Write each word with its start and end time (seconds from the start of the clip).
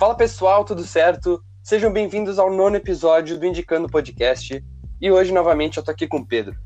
Fala 0.00 0.14
pessoal, 0.14 0.64
tudo 0.64 0.82
certo? 0.82 1.44
Sejam 1.62 1.92
bem-vindos 1.92 2.38
ao 2.38 2.50
nono 2.50 2.74
episódio 2.74 3.38
do 3.38 3.44
Indicando 3.44 3.86
Podcast. 3.86 4.64
E 4.98 5.12
hoje, 5.12 5.30
novamente, 5.30 5.76
eu 5.76 5.84
tô 5.84 5.90
aqui 5.90 6.08
com 6.08 6.16
o 6.16 6.26
Pedro. 6.26 6.56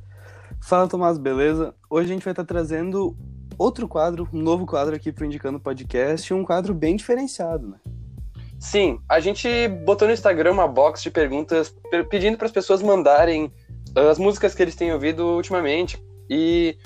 Fala, 0.62 0.87
Tomás, 0.87 1.19
beleza? 1.19 1.74
Hoje 1.90 2.10
a 2.10 2.12
gente 2.12 2.22
vai 2.22 2.31
estar 2.31 2.44
trazendo 2.44 3.17
outro 3.58 3.88
quadro, 3.88 4.28
um 4.33 4.40
novo 4.40 4.65
quadro 4.65 4.94
aqui 4.94 5.10
pro 5.10 5.24
Indicando 5.24 5.58
Podcast, 5.58 6.33
um 6.33 6.44
quadro 6.44 6.72
bem 6.72 6.94
diferenciado, 6.94 7.67
né? 7.67 7.78
Sim, 8.60 9.01
a 9.08 9.19
gente 9.19 9.66
botou 9.85 10.06
no 10.06 10.14
Instagram 10.14 10.53
uma 10.53 10.69
box 10.69 11.03
de 11.03 11.10
perguntas 11.10 11.74
pedindo 12.08 12.38
para 12.38 12.46
as 12.46 12.53
pessoas 12.53 12.82
mandarem 12.82 13.53
as 13.96 14.16
músicas 14.16 14.54
que 14.54 14.62
eles 14.62 14.76
têm 14.76 14.92
ouvido 14.92 15.26
ultimamente. 15.26 16.01
E 16.30 16.78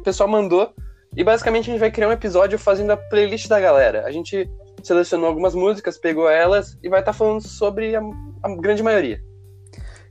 o 0.00 0.02
pessoal 0.02 0.28
mandou. 0.28 0.74
E 1.16 1.22
basicamente 1.22 1.70
a 1.70 1.72
gente 1.72 1.80
vai 1.80 1.92
criar 1.92 2.08
um 2.08 2.12
episódio 2.12 2.58
fazendo 2.58 2.90
a 2.90 2.96
playlist 2.96 3.46
da 3.46 3.60
galera. 3.60 4.04
A 4.04 4.10
gente 4.10 4.50
selecionou 4.86 5.26
algumas 5.26 5.54
músicas, 5.54 5.98
pegou 5.98 6.28
elas 6.28 6.78
e 6.82 6.88
vai 6.88 7.00
estar 7.00 7.12
tá 7.12 7.18
falando 7.18 7.40
sobre 7.40 7.94
a, 7.96 8.02
a, 8.42 8.56
grande 8.56 8.82
maioria. 8.82 9.22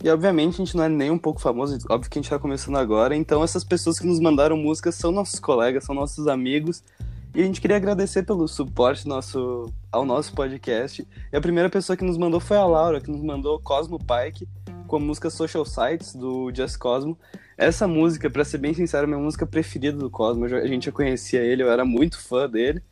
E 0.03 0.09
obviamente 0.09 0.55
a 0.55 0.65
gente 0.65 0.75
não 0.75 0.83
é 0.83 0.89
nem 0.89 1.09
um 1.09 1.17
pouco 1.17 1.39
famoso, 1.39 1.77
óbvio 1.89 2.09
que 2.09 2.17
a 2.17 2.21
gente 2.21 2.25
está 2.25 2.37
começando 2.37 2.77
agora, 2.77 3.15
então 3.15 3.43
essas 3.43 3.63
pessoas 3.63 3.97
que 3.97 4.05
nos 4.05 4.19
mandaram 4.19 4.57
músicas 4.57 4.95
são 4.95 5.11
nossos 5.11 5.39
colegas, 5.39 5.85
são 5.85 5.95
nossos 5.95 6.27
amigos. 6.27 6.83
E 7.35 7.41
a 7.41 7.45
gente 7.45 7.59
queria 7.59 7.77
agradecer 7.77 8.21
pelo 8.23 8.47
suporte 8.47 9.07
nosso, 9.07 9.65
ao 9.91 10.05
nosso 10.05 10.35
podcast. 10.35 11.07
E 11.31 11.35
a 11.35 11.41
primeira 11.41 11.67
pessoa 11.67 11.97
que 11.97 12.03
nos 12.03 12.15
mandou 12.15 12.39
foi 12.39 12.57
a 12.57 12.65
Laura, 12.65 13.01
que 13.01 13.09
nos 13.09 13.23
mandou 13.23 13.59
Cosmo 13.59 13.97
Pike 13.97 14.47
com 14.87 14.97
a 14.97 14.99
música 14.99 15.31
Social 15.31 15.65
Sites 15.65 16.13
do 16.13 16.51
Just 16.53 16.77
Cosmo. 16.77 17.17
Essa 17.57 17.87
música, 17.87 18.29
para 18.29 18.45
ser 18.45 18.59
bem 18.59 18.75
sincero, 18.75 19.05
é 19.05 19.07
minha 19.07 19.19
música 19.19 19.47
preferida 19.47 19.97
do 19.97 20.11
Cosmo. 20.11 20.45
A 20.45 20.67
gente 20.67 20.85
já 20.85 20.91
conhecia 20.91 21.41
ele, 21.41 21.63
eu 21.63 21.71
era 21.71 21.83
muito 21.83 22.21
fã 22.21 22.47
dele 22.47 22.83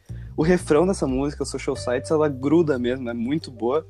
o 0.42 0.44
refrão 0.44 0.88
dessa 0.88 1.06
música, 1.06 1.46
Social 1.46 1.76
Sites, 1.76 2.10
ela 2.10 2.28
gruda 2.28 2.80
mesmo, 2.80 3.08
é 3.08 3.14
muito 3.14 3.52
boa. 3.52 3.86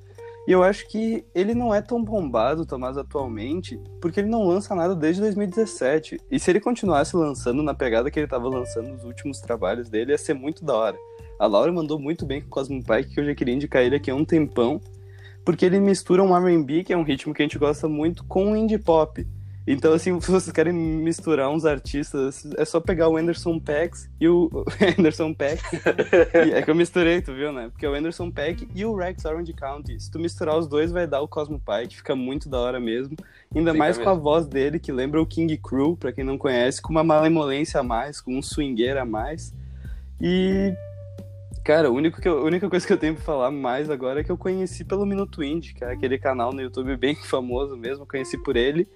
E 0.46 0.52
eu 0.52 0.62
acho 0.62 0.86
que 0.90 1.24
ele 1.34 1.56
não 1.56 1.74
é 1.74 1.82
tão 1.82 2.04
bombado, 2.04 2.66
Tomás, 2.66 2.98
atualmente, 2.98 3.80
porque 4.02 4.20
ele 4.20 4.28
não 4.28 4.46
lança 4.46 4.76
nada 4.76 4.94
desde 4.94 5.22
2017. 5.22 6.20
E 6.30 6.38
se 6.38 6.52
ele 6.52 6.60
continuasse 6.60 7.16
lançando 7.16 7.64
na 7.64 7.74
pegada 7.74 8.12
que 8.12 8.20
ele 8.20 8.26
estava 8.26 8.50
lançando 8.50 8.90
nos 8.90 9.06
últimos 9.06 9.40
trabalhos 9.40 9.88
dele, 9.88 10.12
ia 10.12 10.18
ser 10.18 10.34
muito 10.34 10.66
da 10.66 10.76
hora. 10.76 10.98
A 11.40 11.48
Laura 11.48 11.72
mandou 11.72 11.98
muito 11.98 12.26
bem 12.26 12.42
com 12.42 12.48
o 12.48 12.50
Cosmo 12.50 12.84
Pike, 12.84 13.14
que 13.14 13.22
eu 13.22 13.26
já 13.28 13.34
queria 13.34 13.56
indicar 13.56 13.82
ele 13.82 13.96
aqui 13.96 14.12
há 14.12 14.16
um 14.16 14.26
tempão, 14.26 14.82
porque 15.46 15.66
ele 15.66 15.80
mistura 15.80 16.22
um 16.22 16.36
R&B, 16.36 16.84
que 16.84 16.92
é 16.92 16.98
um 16.98 17.04
ritmo 17.04 17.34
que 17.34 17.42
a 17.42 17.46
gente 17.46 17.58
gosta 17.58 17.88
muito, 17.88 18.26
com 18.26 18.58
indie 18.58 18.78
pop. 18.78 19.26
Então, 19.66 19.94
assim, 19.94 20.20
se 20.22 20.32
vocês 20.32 20.52
querem 20.52 20.74
misturar 20.74 21.50
uns 21.50 21.66
artistas, 21.66 22.48
é 22.58 22.66
só 22.66 22.80
pegar 22.80 23.10
o 23.10 23.18
Anderson 23.18 23.60
Peck 23.60 23.96
e 24.20 24.28
o. 24.28 24.50
Anderson 24.98 25.34
Peck. 25.34 25.62
é 26.34 26.62
que 26.62 26.70
eu 26.70 26.76
misturei, 26.76 27.22
tu 27.22 27.34
viu, 27.34 27.52
né? 27.52 27.70
Porque 27.70 27.86
é 27.86 27.90
o 27.90 27.94
Anderson 27.94 28.32
Peck 28.32 28.68
e 28.74 28.86
o 28.86 28.96
Rex 28.96 29.24
Orange 29.26 29.54
County. 29.54 30.00
Se 30.00 30.10
tu 30.10 30.20
misturar 30.20 30.58
os 30.58 30.68
dois, 30.68 30.92
vai 30.92 31.06
dar 31.06 31.22
o 31.22 31.28
Cosmo 31.28 31.60
Pike, 31.60 31.98
fica 31.98 32.16
muito 32.16 32.50
da 32.50 32.60
hora 32.60 32.80
mesmo. 32.80 33.16
Ainda 33.54 33.72
fica 33.72 33.80
mais 33.80 33.98
mesmo. 33.98 34.12
com 34.12 34.18
a 34.18 34.20
voz 34.20 34.48
dele, 34.48 34.80
que 34.80 34.92
lembra 34.92 35.22
o 35.22 35.26
King 35.26 35.56
Crew, 35.58 35.96
pra 35.96 36.12
quem 36.12 36.24
não 36.24 36.38
conhece, 36.38 36.82
com 36.82 36.90
uma 36.90 37.04
malemolência 37.04 37.80
a 37.80 37.84
mais, 37.84 38.20
com 38.20 38.38
um 38.38 38.42
swingueiro 38.42 39.00
a 39.00 39.06
mais. 39.06 39.54
E. 40.20 40.74
Cara, 41.64 41.92
único 41.92 42.20
que 42.20 42.28
eu, 42.28 42.40
a 42.40 42.44
única 42.44 42.68
coisa 42.68 42.88
que 42.88 42.92
eu 42.92 42.98
tenho 42.98 43.14
pra 43.14 43.24
falar 43.24 43.52
mais 43.52 43.88
agora 43.88 44.22
é 44.22 44.24
que 44.24 44.32
eu 44.32 44.38
conheci 44.38 44.84
pelo 44.84 45.06
Minuto 45.06 45.44
Indie, 45.44 45.76
que 45.76 45.84
é 45.84 45.92
aquele 45.92 46.18
canal 46.18 46.52
no 46.52 46.60
YouTube 46.60 46.98
bem 46.98 47.16
famoso 47.24 47.78
mesmo, 47.78 48.06
conheci 48.06 48.36
por 48.36 48.56
ele. 48.56 48.88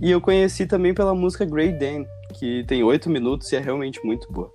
E 0.00 0.10
eu 0.10 0.20
conheci 0.20 0.66
também 0.66 0.92
pela 0.92 1.14
música 1.14 1.44
Grey 1.44 1.72
Dan, 1.72 2.04
que 2.38 2.64
tem 2.64 2.82
oito 2.82 3.08
minutos 3.08 3.50
e 3.50 3.56
é 3.56 3.58
realmente 3.58 4.04
muito 4.04 4.30
boa. 4.30 4.52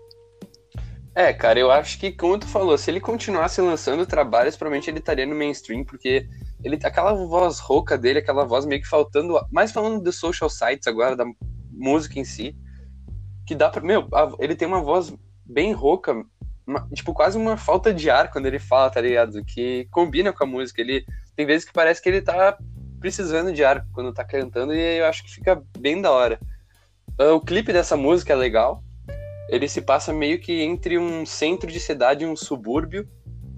É, 1.14 1.34
cara, 1.34 1.60
eu 1.60 1.70
acho 1.70 2.00
que, 2.00 2.12
como 2.12 2.38
tu 2.38 2.48
falou, 2.48 2.78
se 2.78 2.90
ele 2.90 3.02
continuasse 3.02 3.60
lançando 3.60 4.06
trabalhos, 4.06 4.56
provavelmente 4.56 4.90
ele 4.90 5.00
estaria 5.00 5.26
no 5.26 5.36
mainstream, 5.36 5.84
porque 5.84 6.26
ele 6.64 6.80
aquela 6.84 7.14
voz 7.14 7.60
rouca 7.60 7.98
dele, 7.98 8.20
aquela 8.20 8.46
voz 8.46 8.66
meio 8.66 8.82
que 8.82 8.88
faltando, 8.88 9.38
mais 9.52 9.72
falando 9.72 10.02
dos 10.02 10.18
social 10.18 10.50
sites 10.50 10.88
agora, 10.88 11.16
da 11.16 11.26
música 11.70 12.18
em 12.18 12.24
si, 12.24 12.56
que 13.46 13.56
dá 13.56 13.70
pra. 13.70 13.82
Meu, 13.82 14.08
ele 14.40 14.56
tem 14.56 14.68
uma 14.68 14.82
voz 14.82 15.14
bem 15.46 15.74
rouca, 15.74 16.14
uma, 16.66 16.88
tipo, 16.94 17.14
quase 17.14 17.38
uma 17.38 17.58
falta 17.58 17.94
de 17.94 18.10
ar 18.10 18.32
quando 18.32 18.46
ele 18.46 18.60
fala, 18.60 18.90
tá 18.90 19.02
ligado? 19.02 19.44
Que 19.44 19.88
combina 19.92 20.32
com 20.32 20.44
a 20.46 20.48
música. 20.48 20.80
Ele 20.80 21.04
tem 21.36 21.46
vezes 21.46 21.66
que 21.66 21.74
parece 21.74 22.02
que 22.02 22.08
ele 22.08 22.22
tá 22.22 22.58
precisando 23.02 23.52
de 23.52 23.66
ar 23.66 23.86
quando 23.92 24.14
tá 24.14 24.24
cantando 24.24 24.74
e 24.74 25.00
eu 25.00 25.06
acho 25.06 25.24
que 25.24 25.32
fica 25.32 25.62
bem 25.78 26.00
da 26.00 26.12
hora. 26.12 26.40
Uh, 27.20 27.34
o 27.34 27.42
clipe 27.42 27.74
dessa 27.74 27.98
música 27.98 28.32
é 28.32 28.36
legal. 28.36 28.84
Ele 29.50 29.68
se 29.68 29.82
passa 29.82 30.14
meio 30.14 30.40
que 30.40 30.62
entre 30.62 30.98
um 30.98 31.26
centro 31.26 31.70
de 31.70 31.80
cidade 31.80 32.24
e 32.24 32.28
um 32.28 32.36
subúrbio. 32.36 33.10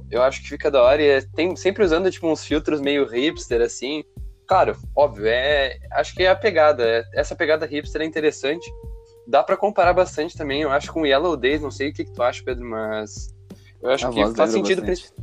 Eu 0.09 0.23
acho 0.23 0.41
que 0.41 0.49
fica 0.49 0.71
da 0.71 0.81
hora 0.81 1.01
e 1.01 1.07
é, 1.07 1.21
tem 1.21 1.55
sempre 1.55 1.83
usando 1.83 2.09
tipo 2.09 2.27
uns 2.27 2.43
filtros 2.43 2.81
meio 2.81 3.05
hipster 3.05 3.61
assim. 3.61 4.03
Claro, 4.47 4.77
óbvio, 4.95 5.27
é, 5.27 5.77
acho 5.91 6.15
que 6.15 6.23
é 6.23 6.29
a 6.29 6.35
pegada. 6.35 6.83
É, 6.83 7.03
essa 7.13 7.35
pegada 7.35 7.65
hipster 7.65 8.01
é 8.01 8.05
interessante. 8.05 8.71
Dá 9.27 9.43
para 9.43 9.57
comparar 9.57 9.93
bastante 9.93 10.37
também, 10.37 10.61
eu 10.61 10.71
acho, 10.71 10.91
com 10.91 11.05
Yellow 11.05 11.37
Days. 11.37 11.61
Não 11.61 11.71
sei 11.71 11.89
o 11.89 11.93
que, 11.93 12.05
que 12.05 12.11
tu 12.11 12.23
acha, 12.23 12.43
Pedro, 12.43 12.65
mas 12.65 13.33
eu 13.81 13.89
acho 13.89 14.07
a 14.07 14.11
que 14.11 14.35
faz 14.35 14.51
sentido, 14.51 14.81
bastante. 14.85 15.13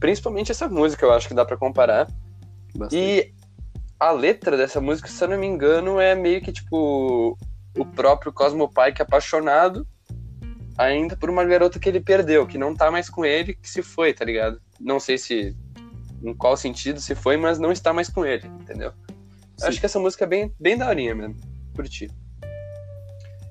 principalmente 0.00 0.52
essa 0.52 0.68
música, 0.68 1.04
eu 1.04 1.12
acho 1.12 1.28
que 1.28 1.34
dá 1.34 1.44
para 1.44 1.56
comparar. 1.56 2.08
Bastante. 2.74 2.96
E 2.96 3.37
a 3.98 4.10
letra 4.10 4.56
dessa 4.56 4.80
música, 4.80 5.08
se 5.08 5.22
eu 5.22 5.28
não 5.28 5.38
me 5.38 5.46
engano, 5.46 6.00
é 6.00 6.14
meio 6.14 6.40
que 6.40 6.52
tipo 6.52 7.36
o 7.76 7.84
próprio 7.84 8.32
Cosmo 8.32 8.68
Pike 8.68 9.02
apaixonado 9.02 9.86
ainda 10.78 11.16
por 11.16 11.28
uma 11.28 11.44
garota 11.44 11.78
que 11.78 11.88
ele 11.88 12.00
perdeu, 12.00 12.46
que 12.46 12.56
não 12.56 12.74
tá 12.74 12.90
mais 12.90 13.10
com 13.10 13.24
ele, 13.24 13.54
que 13.54 13.68
se 13.68 13.82
foi, 13.82 14.14
tá 14.14 14.24
ligado? 14.24 14.60
Não 14.80 15.00
sei 15.00 15.18
se 15.18 15.56
em 16.22 16.32
qual 16.34 16.56
sentido 16.56 17.00
se 17.00 17.16
foi, 17.16 17.36
mas 17.36 17.58
não 17.58 17.72
está 17.72 17.92
mais 17.92 18.08
com 18.08 18.24
ele, 18.24 18.46
entendeu? 18.46 18.92
Acho 19.60 19.80
que 19.80 19.86
essa 19.86 19.98
música 19.98 20.24
é 20.24 20.28
bem, 20.28 20.54
bem 20.58 20.78
daorinha 20.78 21.14
mesmo, 21.16 21.36
curti. 21.74 22.08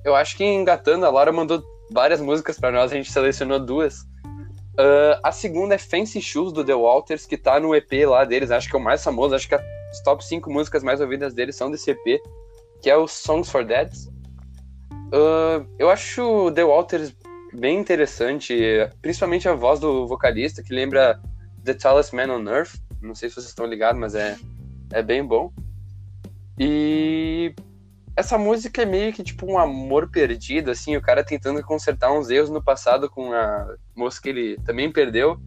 Eu 0.05 0.15
acho 0.15 0.37
que 0.37 0.45
engatando, 0.45 1.05
a 1.05 1.09
Laura 1.09 1.33
mandou 1.33 1.61
várias 1.91 2.21
músicas 2.21 2.57
para 2.57 2.71
nós, 2.71 2.91
a 2.91 2.95
gente 2.95 3.11
selecionou 3.11 3.59
duas. 3.59 4.03
Uh, 4.79 5.19
a 5.21 5.31
segunda 5.33 5.75
é 5.75 5.77
Fancy 5.77 6.21
Shoes 6.21 6.53
do 6.53 6.63
The 6.63 6.75
Walters, 6.75 7.25
que 7.25 7.35
tá 7.35 7.59
no 7.59 7.75
EP 7.75 7.91
lá 8.07 8.23
deles, 8.23 8.51
acho 8.51 8.69
que 8.69 8.75
é 8.75 8.79
o 8.79 8.81
mais 8.83 9.03
famoso, 9.03 9.35
acho 9.35 9.49
que 9.49 9.55
é 9.55 9.76
as 9.89 10.01
top 10.01 10.23
5 10.23 10.51
músicas 10.51 10.83
mais 10.83 11.01
ouvidas 11.01 11.33
dele 11.33 11.51
são 11.51 11.71
desse 11.71 11.91
EP, 11.91 12.21
que 12.81 12.89
é 12.89 12.95
o 12.95 13.07
Songs 13.07 13.49
for 13.49 13.65
Dads. 13.65 14.07
Uh, 15.07 15.65
eu 15.79 15.89
acho 15.89 16.51
The 16.51 16.63
Walters 16.63 17.15
bem 17.53 17.79
interessante, 17.79 18.55
principalmente 19.01 19.47
a 19.47 19.53
voz 19.53 19.79
do 19.79 20.05
vocalista, 20.05 20.61
que 20.61 20.73
lembra 20.73 21.21
The 21.63 21.73
Tallest 21.73 22.13
Man 22.13 22.33
on 22.33 22.47
Earth. 22.49 22.75
Não 23.01 23.15
sei 23.15 23.29
se 23.29 23.35
vocês 23.35 23.47
estão 23.47 23.65
ligados, 23.65 23.99
mas 23.99 24.15
é, 24.15 24.37
é 24.91 25.01
bem 25.01 25.23
bom. 25.23 25.51
E 26.59 27.53
essa 28.15 28.37
música 28.37 28.81
é 28.81 28.85
meio 28.85 29.13
que 29.13 29.23
tipo 29.23 29.45
um 29.45 29.57
amor 29.57 30.09
perdido, 30.09 30.71
assim, 30.71 30.97
o 30.97 31.01
cara 31.01 31.23
tentando 31.23 31.61
consertar 31.63 32.11
uns 32.11 32.29
erros 32.29 32.49
no 32.49 32.63
passado 32.63 33.09
com 33.09 33.31
a 33.31 33.75
moça 33.95 34.19
que 34.21 34.29
ele 34.29 34.57
também 34.65 34.91
perdeu. 34.91 35.39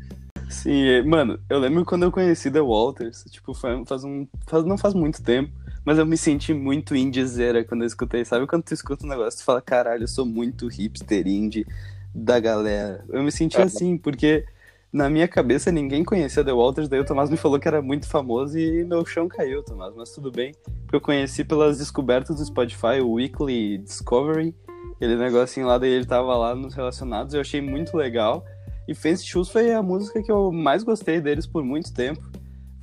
Sim, 0.51 1.03
mano, 1.03 1.39
eu 1.49 1.61
lembro 1.61 1.85
quando 1.85 2.03
eu 2.03 2.11
conheci 2.11 2.51
The 2.51 2.61
Walters, 2.61 3.25
tipo, 3.31 3.55
faz 3.55 4.03
um. 4.03 4.27
Faz, 4.49 4.65
não 4.65 4.77
faz 4.77 4.95
muito 4.95 5.23
tempo, 5.23 5.53
mas 5.85 5.97
eu 5.97 6.05
me 6.05 6.17
senti 6.17 6.53
muito 6.53 6.95
indiezeira 6.95 7.65
quando 7.65 7.83
eu 7.83 7.87
escutei. 7.87 8.25
Sabe 8.25 8.47
quando 8.49 8.65
tu 8.65 8.75
escuta 8.75 9.07
um 9.07 9.09
negócio 9.09 9.39
tu 9.39 9.45
fala, 9.45 9.63
caralho, 9.63 10.03
eu 10.03 10.09
sou 10.09 10.27
muito 10.27 10.67
hipster 10.67 11.27
indie 11.29 11.65
da 12.13 12.41
galera. 12.41 13.05
Eu 13.11 13.23
me 13.23 13.31
senti 13.31 13.61
assim, 13.61 13.97
porque 13.97 14.45
na 14.93 15.09
minha 15.09 15.29
cabeça 15.29 15.71
ninguém 15.71 16.05
conhecia 16.05 16.45
The 16.45 16.53
Walters, 16.53 16.89
daí 16.89 16.99
o 16.99 17.05
Tomás 17.05 17.31
me 17.31 17.37
falou 17.37 17.61
que 17.61 17.69
era 17.69 17.81
muito 17.81 18.09
famoso 18.09 18.59
e 18.59 18.85
meu 18.85 19.07
chão 19.07 19.29
caiu, 19.29 19.63
Tomás, 19.63 19.95
mas 19.95 20.11
tudo 20.11 20.33
bem. 20.33 20.53
Porque 20.83 20.97
eu 20.97 21.01
conheci 21.01 21.45
pelas 21.45 21.79
descobertas 21.79 22.37
do 22.37 22.45
Spotify, 22.45 23.01
o 23.01 23.13
Weekly 23.13 23.79
Discovery, 23.79 24.53
aquele 24.97 25.17
negocinho 25.17 25.69
lá, 25.69 25.79
daí 25.79 25.91
ele 25.91 26.07
tava 26.07 26.37
lá 26.37 26.57
nos 26.57 26.75
relacionados, 26.75 27.35
eu 27.35 27.41
achei 27.41 27.61
muito 27.61 27.97
legal. 27.97 28.45
E 28.89 28.95
Fancy 28.95 29.27
Shoes 29.27 29.49
foi 29.49 29.73
a 29.73 29.83
música 29.83 30.23
que 30.23 30.31
eu 30.31 30.51
mais 30.51 30.83
gostei 30.83 31.21
deles 31.21 31.47
por 31.47 31.63
muito 31.63 31.93
tempo. 31.93 32.21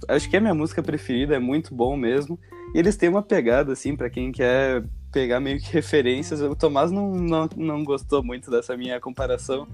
Acho 0.07 0.29
que 0.29 0.35
é 0.35 0.39
a 0.39 0.41
minha 0.41 0.53
música 0.53 0.81
preferida, 0.81 1.35
é 1.35 1.39
muito 1.39 1.73
bom 1.73 1.97
mesmo. 1.97 2.39
E 2.73 2.79
eles 2.79 2.95
têm 2.95 3.09
uma 3.09 3.21
pegada, 3.23 3.73
assim, 3.73 3.95
para 3.95 4.09
quem 4.09 4.31
quer 4.31 4.83
pegar 5.11 5.39
meio 5.39 5.59
que 5.59 5.71
referências. 5.73 6.41
O 6.41 6.55
Tomás 6.55 6.91
não, 6.91 7.11
não, 7.11 7.49
não 7.55 7.83
gostou 7.83 8.23
muito 8.23 8.49
dessa 8.51 8.77
minha 8.77 8.99
comparação, 8.99 9.67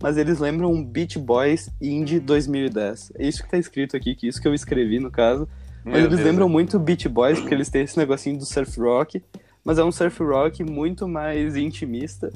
mas 0.00 0.16
eles 0.16 0.38
lembram 0.38 0.72
um 0.72 0.84
Beach 0.84 1.18
Boys 1.18 1.70
Indie 1.80 2.20
2010. 2.20 3.12
É 3.18 3.26
isso 3.26 3.42
que 3.42 3.50
tá 3.50 3.58
escrito 3.58 3.96
aqui, 3.96 4.14
que 4.14 4.28
isso 4.28 4.40
que 4.40 4.46
eu 4.46 4.54
escrevi 4.54 4.98
no 4.98 5.10
caso. 5.10 5.48
Mas 5.84 5.94
Meu 5.94 6.02
eles 6.02 6.16
Deus 6.16 6.20
lembram 6.20 6.46
Deus. 6.46 6.52
muito 6.52 6.78
Beach 6.78 7.08
Boys, 7.08 7.40
porque 7.40 7.54
eles 7.54 7.70
têm 7.70 7.82
esse 7.82 7.96
negocinho 7.96 8.38
do 8.38 8.44
surf 8.44 8.78
rock, 8.78 9.22
mas 9.64 9.78
é 9.78 9.84
um 9.84 9.90
surf 9.90 10.22
rock 10.22 10.62
muito 10.62 11.08
mais 11.08 11.56
intimista 11.56 12.30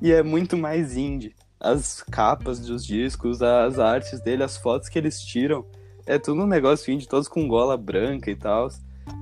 e 0.00 0.12
é 0.12 0.22
muito 0.22 0.56
mais 0.56 0.96
indie 0.96 1.34
as 1.60 2.02
capas 2.02 2.60
dos 2.60 2.84
discos, 2.84 3.42
as 3.42 3.78
artes 3.78 4.20
dele, 4.20 4.42
as 4.42 4.56
fotos 4.56 4.88
que 4.88 4.98
eles 4.98 5.20
tiram. 5.20 5.64
É 6.06 6.18
tudo 6.18 6.42
um 6.42 6.46
negócio 6.46 6.92
indie, 6.92 7.08
todos 7.08 7.28
com 7.28 7.48
gola 7.48 7.76
branca 7.76 8.30
e 8.30 8.36
tal. 8.36 8.68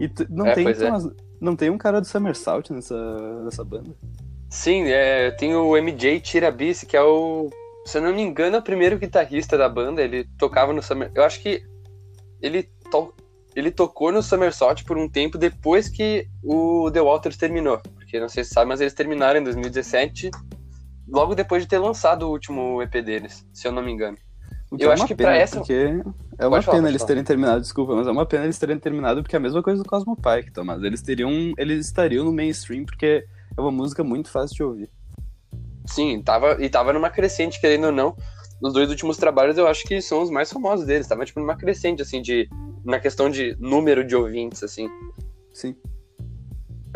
E 0.00 0.10
não, 0.28 0.46
é, 0.46 0.54
tem, 0.54 0.68
então, 0.68 0.96
é. 0.96 1.10
não 1.40 1.56
tem 1.56 1.70
um 1.70 1.78
cara 1.78 2.00
do 2.00 2.06
Somersault 2.06 2.72
nessa, 2.72 3.42
nessa 3.42 3.64
banda? 3.64 3.90
Sim, 4.50 4.84
é, 4.84 5.30
tem 5.30 5.54
o 5.54 5.76
MJ 5.76 6.20
Tirabice, 6.20 6.86
que 6.86 6.96
é 6.96 7.02
o 7.02 7.50
se 7.84 7.98
eu 7.98 8.02
não 8.02 8.14
me 8.14 8.22
engano, 8.22 8.56
o 8.58 8.62
primeiro 8.62 8.98
guitarrista 8.98 9.58
da 9.58 9.68
banda, 9.68 10.02
ele 10.02 10.24
tocava 10.38 10.72
no 10.72 10.82
Summer. 10.82 11.10
Eu 11.14 11.22
acho 11.22 11.40
que 11.40 11.62
ele, 12.40 12.62
to... 12.90 13.14
ele 13.54 13.70
tocou 13.70 14.10
no 14.10 14.22
Somersault 14.22 14.84
por 14.84 14.96
um 14.96 15.08
tempo 15.08 15.36
depois 15.36 15.88
que 15.88 16.26
o 16.42 16.90
The 16.90 17.02
Waters 17.02 17.36
terminou. 17.36 17.78
Porque 17.78 18.18
não 18.18 18.28
sei 18.28 18.42
se 18.42 18.50
sabe, 18.50 18.68
mas 18.68 18.80
eles 18.80 18.94
terminaram 18.94 19.38
em 19.38 19.44
2017, 19.44 20.30
logo 21.14 21.34
depois 21.34 21.62
de 21.62 21.68
ter 21.68 21.78
lançado 21.78 22.24
o 22.24 22.30
último 22.30 22.82
EP 22.82 22.94
deles, 23.02 23.46
se 23.52 23.68
eu 23.68 23.72
não 23.72 23.82
me 23.82 23.92
engano. 23.92 24.18
eu 24.76 24.90
é 24.90 24.94
acho 24.94 25.06
que 25.06 25.14
pra 25.14 25.36
essa. 25.36 25.58
Porque 25.58 26.02
é 26.36 26.46
uma 26.46 26.62
pena 26.62 26.88
eles 26.88 27.04
terem 27.04 27.22
terminado, 27.22 27.60
desculpa, 27.60 27.94
mas 27.94 28.06
é 28.08 28.10
uma 28.10 28.26
pena 28.26 28.44
eles 28.44 28.58
terem 28.58 28.78
terminado 28.78 29.22
porque 29.22 29.36
é 29.36 29.38
a 29.38 29.42
mesma 29.42 29.62
coisa 29.62 29.82
do 29.82 29.88
Cosmo 29.88 30.16
Pike, 30.16 30.52
Tomás. 30.52 30.82
Eles 30.82 31.00
teriam. 31.00 31.30
Eles 31.56 31.86
estariam 31.86 32.24
no 32.24 32.32
mainstream 32.32 32.84
porque 32.84 33.24
é 33.56 33.60
uma 33.60 33.70
música 33.70 34.02
muito 34.02 34.28
fácil 34.28 34.56
de 34.56 34.62
ouvir. 34.64 34.90
Sim, 35.86 36.20
tava, 36.22 36.56
e 36.60 36.68
tava 36.68 36.92
numa 36.92 37.10
crescente, 37.10 37.60
querendo 37.60 37.86
ou 37.86 37.92
não. 37.92 38.16
Nos 38.60 38.72
dois 38.72 38.88
últimos 38.88 39.16
trabalhos 39.16 39.56
eu 39.58 39.68
acho 39.68 39.84
que 39.84 40.00
são 40.00 40.22
os 40.22 40.30
mais 40.30 40.50
famosos 40.50 40.84
deles. 40.84 41.06
Tava 41.06 41.24
tipo 41.24 41.38
numa 41.38 41.56
crescente, 41.56 42.02
assim, 42.02 42.20
de. 42.20 42.48
Na 42.84 42.98
questão 42.98 43.30
de 43.30 43.56
número 43.60 44.04
de 44.04 44.16
ouvintes, 44.16 44.62
assim. 44.62 44.88
Sim. 45.52 45.76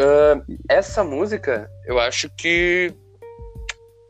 Uh, 0.01 0.59
essa 0.69 1.03
música, 1.03 1.71
eu 1.87 1.99
acho 1.99 2.29
que 2.37 2.95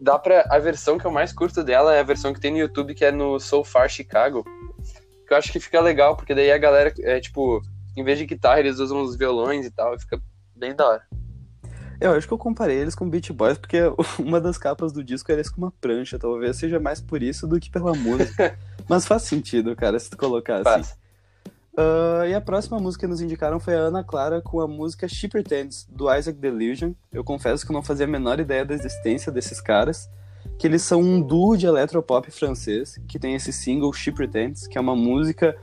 dá 0.00 0.18
pra. 0.18 0.46
A 0.50 0.58
versão 0.58 0.98
que 0.98 1.04
eu 1.04 1.10
mais 1.10 1.32
curto 1.32 1.62
dela 1.62 1.94
é 1.94 2.00
a 2.00 2.04
versão 2.04 2.32
que 2.32 2.40
tem 2.40 2.50
no 2.50 2.58
YouTube, 2.58 2.94
que 2.94 3.04
é 3.04 3.12
no 3.12 3.38
So 3.38 3.64
Far 3.64 3.88
Chicago. 3.88 4.44
Que 5.26 5.34
eu 5.34 5.36
acho 5.36 5.52
que 5.52 5.60
fica 5.60 5.80
legal, 5.80 6.16
porque 6.16 6.34
daí 6.34 6.50
a 6.50 6.58
galera, 6.58 6.92
é 7.00 7.20
tipo, 7.20 7.62
em 7.96 8.02
vez 8.02 8.18
de 8.18 8.26
guitarra, 8.26 8.60
eles 8.60 8.78
usam 8.78 9.02
os 9.02 9.16
violões 9.16 9.66
e 9.66 9.70
tal, 9.70 9.94
e 9.94 10.00
fica 10.00 10.20
bem 10.56 10.74
da 10.74 10.88
hora. 10.88 11.02
Eu 12.00 12.12
acho 12.12 12.28
que 12.28 12.32
eu 12.32 12.38
comparei 12.38 12.76
eles 12.76 12.94
com 12.94 13.10
Beach 13.10 13.32
Boys 13.32 13.58
porque 13.58 13.78
uma 14.18 14.40
das 14.40 14.56
capas 14.56 14.92
do 14.92 15.02
disco 15.02 15.32
era 15.32 15.42
com 15.50 15.58
uma 15.58 15.72
prancha. 15.80 16.18
Talvez 16.18 16.56
seja 16.56 16.78
mais 16.78 17.00
por 17.00 17.22
isso 17.22 17.46
do 17.46 17.58
que 17.58 17.70
pela 17.70 17.92
música. 17.92 18.56
Mas 18.88 19.06
faz 19.06 19.22
sentido, 19.22 19.74
cara, 19.74 19.98
se 19.98 20.08
tu 20.08 20.16
colocar 20.16 20.66
assim. 20.66 20.92
Uh, 21.78 22.26
e 22.26 22.34
a 22.34 22.40
próxima 22.40 22.76
música 22.80 23.06
que 23.06 23.10
nos 23.10 23.20
indicaram 23.20 23.60
foi 23.60 23.76
a 23.76 23.78
Ana 23.78 24.02
Clara 24.02 24.42
com 24.42 24.60
a 24.60 24.66
música 24.66 25.06
She 25.06 25.28
Pretends, 25.28 25.86
do 25.88 26.12
Isaac 26.12 26.36
Delusion. 26.36 26.92
Eu 27.12 27.22
confesso 27.22 27.64
que 27.64 27.70
eu 27.70 27.74
não 27.74 27.84
fazia 27.84 28.04
a 28.04 28.08
menor 28.08 28.40
ideia 28.40 28.64
da 28.64 28.74
existência 28.74 29.30
desses 29.30 29.60
caras. 29.60 30.10
Que 30.58 30.66
eles 30.66 30.82
são 30.82 31.00
um 31.00 31.20
duo 31.20 31.56
de 31.56 31.66
eletropop 31.66 32.28
francês, 32.32 33.00
que 33.06 33.16
tem 33.16 33.36
esse 33.36 33.52
single 33.52 33.92
She 33.92 34.10
Pretends, 34.10 34.66
que 34.66 34.76
é 34.76 34.80
uma 34.80 34.96
música 34.96 35.56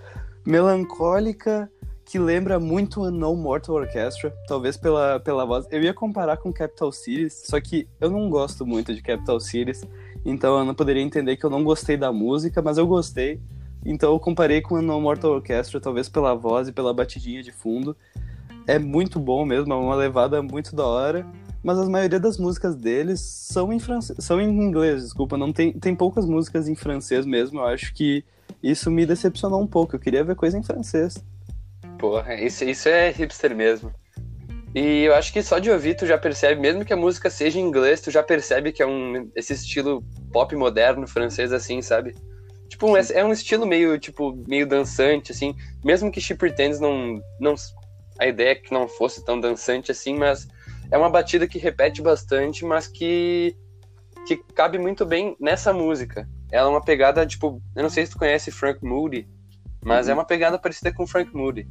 melancólica 0.46 1.70
que 2.06 2.18
lembra 2.18 2.60
muito 2.62 3.04
a 3.04 3.12
No 3.12 3.36
Mortal 3.36 3.76
Orchestra, 3.76 4.34
talvez 4.48 4.78
pela, 4.78 5.20
pela 5.20 5.44
voz. 5.44 5.68
Eu 5.70 5.82
ia 5.82 5.94
comparar 5.94 6.38
com 6.38 6.54
Capital 6.54 6.94
Cities, 6.94 7.44
só 7.46 7.60
que 7.60 7.90
eu 8.00 8.10
não 8.10 8.30
gosto 8.30 8.66
muito 8.66 8.94
de 8.94 9.02
Capital 9.02 9.40
Cities, 9.40 9.84
então 10.24 10.58
eu 10.58 10.64
não 10.64 10.76
poderia 10.76 11.02
entender 11.02 11.36
que 11.36 11.46
eu 11.46 11.50
não 11.50 11.64
gostei 11.64 11.98
da 11.98 12.14
música, 12.14 12.62
mas 12.62 12.78
eu 12.78 12.88
gostei. 12.88 13.42
Então 13.86 14.14
eu 14.14 14.20
comparei 14.20 14.62
com 14.62 14.76
a 14.76 14.82
No 14.82 15.00
Mortal 15.00 15.32
Orchestra, 15.32 15.80
talvez 15.80 16.10
pela 16.10 16.34
voz 16.34 16.68
e 16.68 16.72
pela 16.72 16.94
batidinha 16.94 17.44
de 17.44 17.52
fundo. 17.52 17.96
É 18.68 18.80
muito 18.80 19.20
bom 19.20 19.46
mesmo, 19.46 19.72
é 19.72 19.76
uma 19.76 19.96
levada 19.96 20.42
muito 20.42 20.76
da 20.76 20.86
hora. 20.86 21.26
Mas 21.64 21.80
a 21.80 21.90
maioria 21.90 22.20
das 22.20 22.38
músicas 22.38 22.76
deles 22.76 23.20
são 23.22 23.74
em 23.74 23.80
francês, 23.80 24.24
são 24.24 24.40
em 24.40 24.48
inglês, 24.48 25.02
desculpa, 25.02 25.36
não 25.36 25.52
tem, 25.52 25.74
tem 25.74 25.96
poucas 25.96 26.26
músicas 26.26 26.68
em 26.68 26.76
francês 26.76 27.26
mesmo. 27.26 27.60
Eu 27.60 27.66
acho 27.66 27.94
que 27.94 28.24
isso 28.62 28.92
me 28.92 29.06
decepcionou 29.06 29.62
um 29.62 29.68
pouco. 29.68 29.96
Eu 29.96 30.00
queria 30.00 30.24
ver 30.24 30.36
coisa 30.36 30.58
em 30.58 30.64
francês. 30.64 31.24
Porra, 31.98 32.36
isso, 32.36 32.64
isso 32.64 32.88
é 32.88 33.10
hipster 33.12 33.56
mesmo. 33.56 33.92
E 34.76 35.04
eu 35.04 35.16
acho 35.16 35.32
que 35.32 35.42
só 35.42 35.58
de 35.58 35.72
ouvir 35.72 35.96
tu 35.96 36.06
já 36.06 36.18
percebe, 36.18 36.60
mesmo 36.60 36.84
que 36.84 36.92
a 36.92 36.98
música 36.98 37.30
seja 37.30 37.58
em 37.58 37.64
inglês, 37.64 38.02
tu 38.02 38.12
já 38.12 38.22
percebe 38.22 38.72
que 38.72 38.84
é 38.84 38.86
um 38.86 39.32
esse 39.34 39.54
estilo 39.54 40.04
pop 40.34 40.54
moderno 40.56 41.08
francês 41.08 41.54
assim, 41.54 41.82
sabe? 41.82 42.14
Tipo, 42.70 42.88
um, 42.88 42.98
é 42.98 43.24
um 43.24 43.32
estilo 43.32 43.66
meio, 43.66 43.98
tipo, 44.00 44.36
meio 44.48 44.68
dançante, 44.68 45.32
assim. 45.32 45.56
Mesmo 45.84 46.12
que 46.12 46.22
She 46.22 46.36
Pretends 46.36 46.80
não, 46.80 47.22
não... 47.40 47.56
A 48.20 48.28
ideia 48.28 48.52
é 48.52 48.56
que 48.56 48.74
não 48.74 48.88
fosse 48.88 49.24
tão 49.24 49.40
dançante 49.40 49.92
assim, 49.92 50.16
mas 50.16 50.48
é 50.90 50.98
uma 50.98 51.10
batida 51.10 51.48
que 51.48 51.60
repete 51.60 52.02
bastante, 52.02 52.66
mas 52.66 52.88
que... 52.88 53.56
Que 54.28 54.38
cabe 54.56 54.80
muito 54.80 55.06
bem 55.06 55.36
nessa 55.40 55.72
música. 55.72 56.28
Ela 56.52 56.68
é 56.68 56.72
uma 56.72 56.82
pegada, 56.82 57.26
tipo... 57.26 57.62
Eu 57.76 57.84
não 57.84 57.90
sei 57.90 58.06
se 58.06 58.14
tu 58.14 58.18
conhece 58.18 58.52
Frank 58.52 58.84
Moody, 58.84 59.28
mas 59.84 60.08
é 60.08 60.12
uhum. 60.12 60.18
é 60.18 60.20
uma 60.22 60.26
pegada 60.26 60.58
parecida 60.58 60.92
com 60.92 61.06
Frank 61.06 61.34
Moody. 61.36 61.68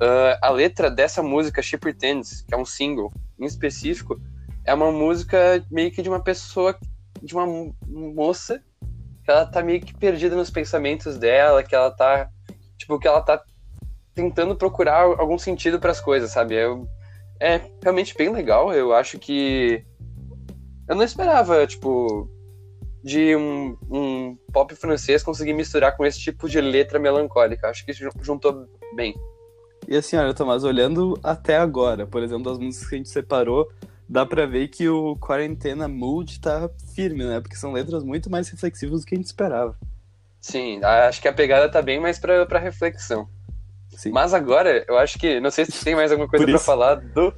Uh, 0.00 0.38
a 0.40 0.50
letra 0.50 0.88
dessa 0.88 1.20
música, 1.20 1.60
She 1.60 1.76
Pretends, 1.76 2.42
que 2.42 2.54
é 2.54 2.56
um 2.56 2.64
single 2.64 3.12
em 3.36 3.44
específico, 3.44 4.20
é 4.64 4.72
uma 4.72 4.92
música 4.92 5.64
meio 5.70 5.90
que 5.90 6.02
de 6.02 6.08
uma 6.08 6.22
pessoa, 6.22 6.78
de 7.20 7.34
uma 7.34 7.72
moça, 7.86 8.62
que 9.28 9.32
ela 9.32 9.44
tá 9.44 9.62
meio 9.62 9.78
que 9.82 9.94
perdida 9.94 10.34
nos 10.34 10.48
pensamentos 10.48 11.18
dela, 11.18 11.62
que 11.62 11.74
ela 11.74 11.90
tá, 11.90 12.30
tipo, 12.78 12.98
que 12.98 13.06
ela 13.06 13.20
tá 13.20 13.38
tentando 14.14 14.56
procurar 14.56 15.02
algum 15.02 15.38
sentido 15.38 15.78
para 15.78 15.90
as 15.90 16.00
coisas, 16.00 16.30
sabe? 16.30 16.54
É, 17.38 17.60
realmente 17.82 18.16
bem 18.16 18.30
legal, 18.30 18.72
eu 18.72 18.94
acho 18.94 19.18
que 19.18 19.84
eu 20.88 20.96
não 20.96 21.04
esperava, 21.04 21.66
tipo, 21.66 22.26
de 23.04 23.36
um, 23.36 23.76
um 23.90 24.38
pop 24.50 24.74
francês 24.74 25.22
conseguir 25.22 25.52
misturar 25.52 25.94
com 25.94 26.06
esse 26.06 26.18
tipo 26.18 26.48
de 26.48 26.58
letra 26.58 26.98
melancólica. 26.98 27.68
Acho 27.68 27.84
que 27.84 27.92
juntou 27.92 28.66
bem. 28.96 29.14
E 29.86 29.94
assim, 29.94 30.16
olha, 30.16 30.32
Tomás, 30.32 30.64
olhando 30.64 31.20
até 31.22 31.58
agora, 31.58 32.06
por 32.06 32.22
exemplo, 32.22 32.44
das 32.44 32.58
músicas 32.58 32.88
que 32.88 32.94
a 32.94 32.98
gente 32.98 33.10
separou, 33.10 33.68
dá 34.08 34.24
pra 34.24 34.46
ver 34.46 34.68
que 34.68 34.88
o 34.88 35.16
Quarentena 35.16 35.86
Mood 35.86 36.40
tá 36.40 36.70
firme, 36.94 37.24
né? 37.24 37.40
Porque 37.40 37.56
são 37.56 37.72
letras 37.72 38.02
muito 38.02 38.30
mais 38.30 38.48
reflexivas 38.48 39.00
do 39.00 39.06
que 39.06 39.14
a 39.14 39.18
gente 39.18 39.26
esperava. 39.26 39.76
Sim, 40.40 40.82
acho 40.82 41.20
que 41.20 41.28
a 41.28 41.32
pegada 41.32 41.68
tá 41.68 41.82
bem 41.82 42.00
mais 42.00 42.18
pra, 42.18 42.46
pra 42.46 42.58
reflexão. 42.58 43.28
Sim. 43.90 44.10
Mas 44.10 44.32
agora, 44.32 44.84
eu 44.86 44.96
acho 44.96 45.18
que. 45.18 45.40
Não 45.40 45.50
sei 45.50 45.64
se 45.64 45.84
tem 45.84 45.94
mais 45.94 46.10
alguma 46.12 46.28
coisa 46.28 46.46
para 46.46 46.58
falar 46.58 46.94
do 46.94 47.34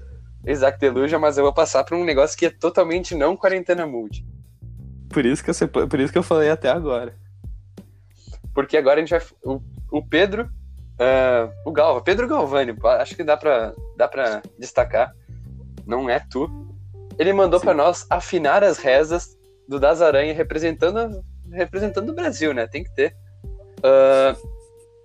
Isaac 0.46 0.78
Deluja, 0.78 1.18
mas 1.18 1.38
eu 1.38 1.44
vou 1.44 1.52
passar 1.52 1.82
pra 1.84 1.96
um 1.96 2.04
negócio 2.04 2.38
que 2.38 2.46
é 2.46 2.50
totalmente 2.50 3.14
não 3.14 3.36
Quarentena 3.36 3.86
Mood. 3.86 4.24
Por 5.08 5.24
isso 5.24 5.42
que 5.42 5.50
eu, 5.50 5.88
por 5.88 5.98
isso 5.98 6.12
que 6.12 6.18
eu 6.18 6.22
falei 6.22 6.50
até 6.50 6.68
agora. 6.68 7.14
Porque 8.54 8.76
agora 8.76 9.00
a 9.00 9.00
gente 9.00 9.10
vai. 9.10 9.22
O, 9.42 9.60
o 9.90 10.06
Pedro. 10.06 10.50
Uh, 11.00 11.50
o 11.64 11.72
Galva, 11.72 12.02
Pedro 12.02 12.28
Galvani, 12.28 12.76
acho 13.00 13.16
que 13.16 13.24
dá 13.24 13.34
pra, 13.34 13.72
dá 13.96 14.06
pra 14.06 14.42
destacar. 14.58 15.14
Não 15.86 16.10
é 16.10 16.20
tu. 16.20 16.59
Ele 17.18 17.32
mandou 17.32 17.60
para 17.60 17.74
nós 17.74 18.06
afinar 18.08 18.64
as 18.64 18.78
rezas 18.78 19.36
do 19.68 19.78
Das 19.78 20.02
Aranha 20.02 20.34
representando, 20.34 21.22
representando 21.52 22.10
o 22.10 22.14
Brasil, 22.14 22.52
né? 22.52 22.66
Tem 22.66 22.82
que 22.82 22.94
ter. 22.94 23.14
Uh, 23.78 24.60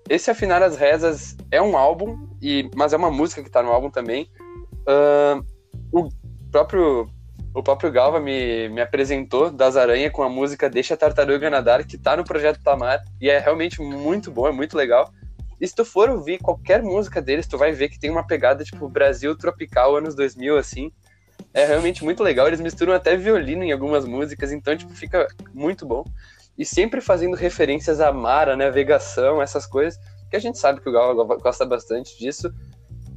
esse 0.09 0.29
Afinar 0.29 0.61
as 0.61 0.77
Rezas 0.77 1.35
é 1.49 1.61
um 1.61 1.75
álbum, 1.75 2.29
e, 2.41 2.69
mas 2.75 2.93
é 2.93 2.97
uma 2.97 3.09
música 3.09 3.43
que 3.43 3.49
tá 3.49 3.63
no 3.63 3.71
álbum 3.71 3.89
também. 3.89 4.29
Uh, 4.81 5.43
o 5.91 6.09
próprio 6.51 7.09
o 7.55 7.63
próprio 7.63 7.89
Galva 7.89 8.19
me, 8.19 8.67
me 8.67 8.81
apresentou 8.81 9.49
das 9.49 9.77
Aranha 9.77 10.11
com 10.11 10.21
a 10.21 10.29
música 10.29 10.69
Deixa 10.69 10.93
a 10.93 10.97
Tartaruga 10.97 11.49
Nadar, 11.49 11.85
que 11.85 11.97
tá 11.97 12.17
no 12.17 12.25
projeto 12.25 12.61
Tamar, 12.61 13.01
e 13.19 13.29
é 13.29 13.39
realmente 13.39 13.81
muito 13.81 14.29
bom, 14.29 14.45
é 14.45 14.51
muito 14.51 14.75
legal. 14.75 15.09
E 15.59 15.65
se 15.65 15.73
tu 15.73 15.85
for 15.85 16.09
ouvir 16.09 16.37
qualquer 16.37 16.83
música 16.83 17.21
deles, 17.21 17.47
tu 17.47 17.57
vai 17.57 17.71
ver 17.71 17.87
que 17.87 17.97
tem 17.97 18.11
uma 18.11 18.27
pegada 18.27 18.63
tipo 18.63 18.89
Brasil 18.89 19.37
tropical, 19.37 19.95
anos 19.95 20.13
2000, 20.13 20.57
assim. 20.57 20.91
É 21.53 21.65
realmente 21.65 22.03
muito 22.03 22.21
legal, 22.21 22.47
eles 22.47 22.59
misturam 22.59 22.93
até 22.93 23.15
violino 23.15 23.63
em 23.63 23.71
algumas 23.71 24.05
músicas, 24.05 24.51
então, 24.51 24.75
tipo, 24.75 24.93
fica 24.93 25.27
muito 25.53 25.85
bom. 25.85 26.03
E 26.57 26.65
sempre 26.65 27.01
fazendo 27.01 27.35
referências 27.35 27.99
a 27.99 28.11
mar, 28.11 28.49
a 28.49 28.55
navegação, 28.55 29.41
essas 29.41 29.65
coisas, 29.65 29.99
que 30.29 30.35
a 30.35 30.39
gente 30.39 30.57
sabe 30.57 30.81
que 30.81 30.89
o 30.89 30.91
Galva 30.91 31.23
gosta 31.37 31.65
bastante 31.65 32.17
disso. 32.17 32.53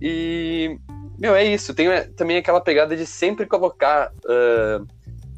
E 0.00 0.78
meu, 1.18 1.34
é 1.34 1.44
isso. 1.44 1.74
Tem 1.74 1.88
é, 1.88 2.02
também 2.04 2.36
aquela 2.36 2.60
pegada 2.60 2.96
de 2.96 3.04
sempre 3.04 3.44
colocar 3.44 4.12
uh, 4.24 4.86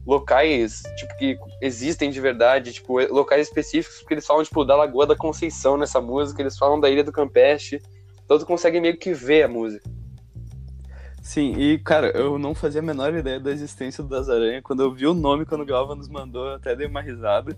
locais, 0.06 0.82
tipo, 0.96 1.16
que 1.16 1.38
existem 1.62 2.10
de 2.10 2.20
verdade, 2.20 2.72
tipo, 2.72 2.98
locais 3.12 3.48
específicos, 3.48 3.98
porque 4.00 4.14
eles 4.14 4.26
falam, 4.26 4.44
tipo, 4.44 4.64
da 4.64 4.76
Lagoa 4.76 5.06
da 5.06 5.16
Conceição 5.16 5.78
nessa 5.78 6.00
música, 6.00 6.42
eles 6.42 6.58
falam 6.58 6.78
da 6.78 6.90
Ilha 6.90 7.02
do 7.02 7.12
Campeche, 7.12 7.80
então 8.24 8.38
tu 8.38 8.44
consegue 8.44 8.80
meio 8.80 8.96
que 8.98 9.12
ver 9.14 9.44
a 9.44 9.48
música. 9.48 9.88
Sim, 11.20 11.54
e 11.58 11.78
cara, 11.78 12.08
eu 12.16 12.38
não 12.38 12.54
fazia 12.54 12.80
a 12.80 12.84
menor 12.84 13.14
ideia 13.14 13.38
da 13.38 13.50
existência 13.50 14.02
do 14.02 14.08
Das 14.08 14.28
Aranha. 14.28 14.62
Quando 14.62 14.82
eu 14.82 14.92
vi 14.92 15.06
o 15.06 15.14
nome, 15.14 15.44
quando 15.44 15.60
o 15.60 15.66
Galva 15.66 15.94
nos 15.94 16.08
mandou, 16.08 16.46
eu 16.46 16.54
até 16.54 16.74
dei 16.74 16.86
uma 16.86 17.02
risada. 17.02 17.56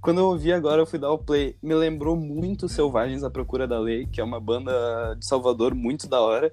Quando 0.00 0.18
eu 0.18 0.26
ouvi 0.26 0.52
agora, 0.52 0.82
eu 0.82 0.86
fui 0.86 0.98
dar 0.98 1.10
o 1.10 1.18
play. 1.18 1.56
Me 1.62 1.74
lembrou 1.74 2.16
muito 2.16 2.68
Selvagens 2.68 3.24
à 3.24 3.30
Procura 3.30 3.66
da 3.66 3.78
Lei, 3.78 4.06
que 4.06 4.20
é 4.20 4.24
uma 4.24 4.40
banda 4.40 5.14
de 5.18 5.26
Salvador 5.26 5.74
muito 5.74 6.08
da 6.08 6.20
hora. 6.20 6.52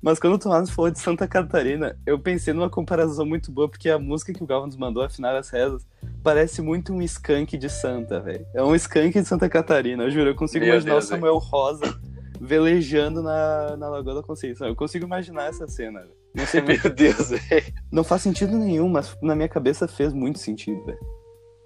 Mas 0.00 0.18
quando 0.18 0.34
o 0.34 0.38
Tomás 0.38 0.68
falou 0.68 0.90
de 0.90 0.98
Santa 0.98 1.26
Catarina, 1.26 1.98
eu 2.04 2.18
pensei 2.18 2.52
numa 2.52 2.68
comparação 2.68 3.24
muito 3.24 3.50
boa, 3.50 3.68
porque 3.68 3.88
a 3.88 3.98
música 3.98 4.34
que 4.34 4.42
o 4.42 4.46
Galvão 4.46 4.66
nos 4.66 4.76
mandou, 4.76 5.02
Afinar 5.02 5.34
as 5.34 5.48
Rezas, 5.48 5.86
parece 6.22 6.60
muito 6.60 6.92
um 6.92 7.00
skunk 7.00 7.56
de 7.56 7.70
Santa, 7.70 8.20
velho. 8.20 8.46
É 8.52 8.62
um 8.62 8.74
skunk 8.74 9.18
de 9.18 9.26
Santa 9.26 9.48
Catarina, 9.48 10.04
eu 10.04 10.10
juro. 10.10 10.30
Eu 10.30 10.34
consigo 10.34 10.64
Meu 10.64 10.74
imaginar 10.74 10.92
Deus, 10.92 11.04
o 11.04 11.08
Samuel 11.08 11.40
véio. 11.40 11.50
Rosa 11.50 12.13
velejando 12.40 13.22
na, 13.22 13.76
na 13.76 13.88
Lagoa 13.88 14.16
da 14.16 14.22
Conceição. 14.22 14.66
Eu 14.66 14.76
consigo 14.76 15.04
imaginar 15.04 15.48
essa 15.48 15.66
cena. 15.66 16.06
Não 16.34 16.46
sei 16.46 16.60
Meu 16.62 16.78
Deus, 16.92 17.30
velho. 17.30 17.74
Não 17.90 18.04
faz 18.04 18.22
sentido 18.22 18.56
nenhum, 18.56 18.88
mas 18.88 19.16
na 19.22 19.34
minha 19.34 19.48
cabeça 19.48 19.86
fez 19.86 20.12
muito 20.12 20.38
sentido, 20.38 20.84
velho. 20.84 20.98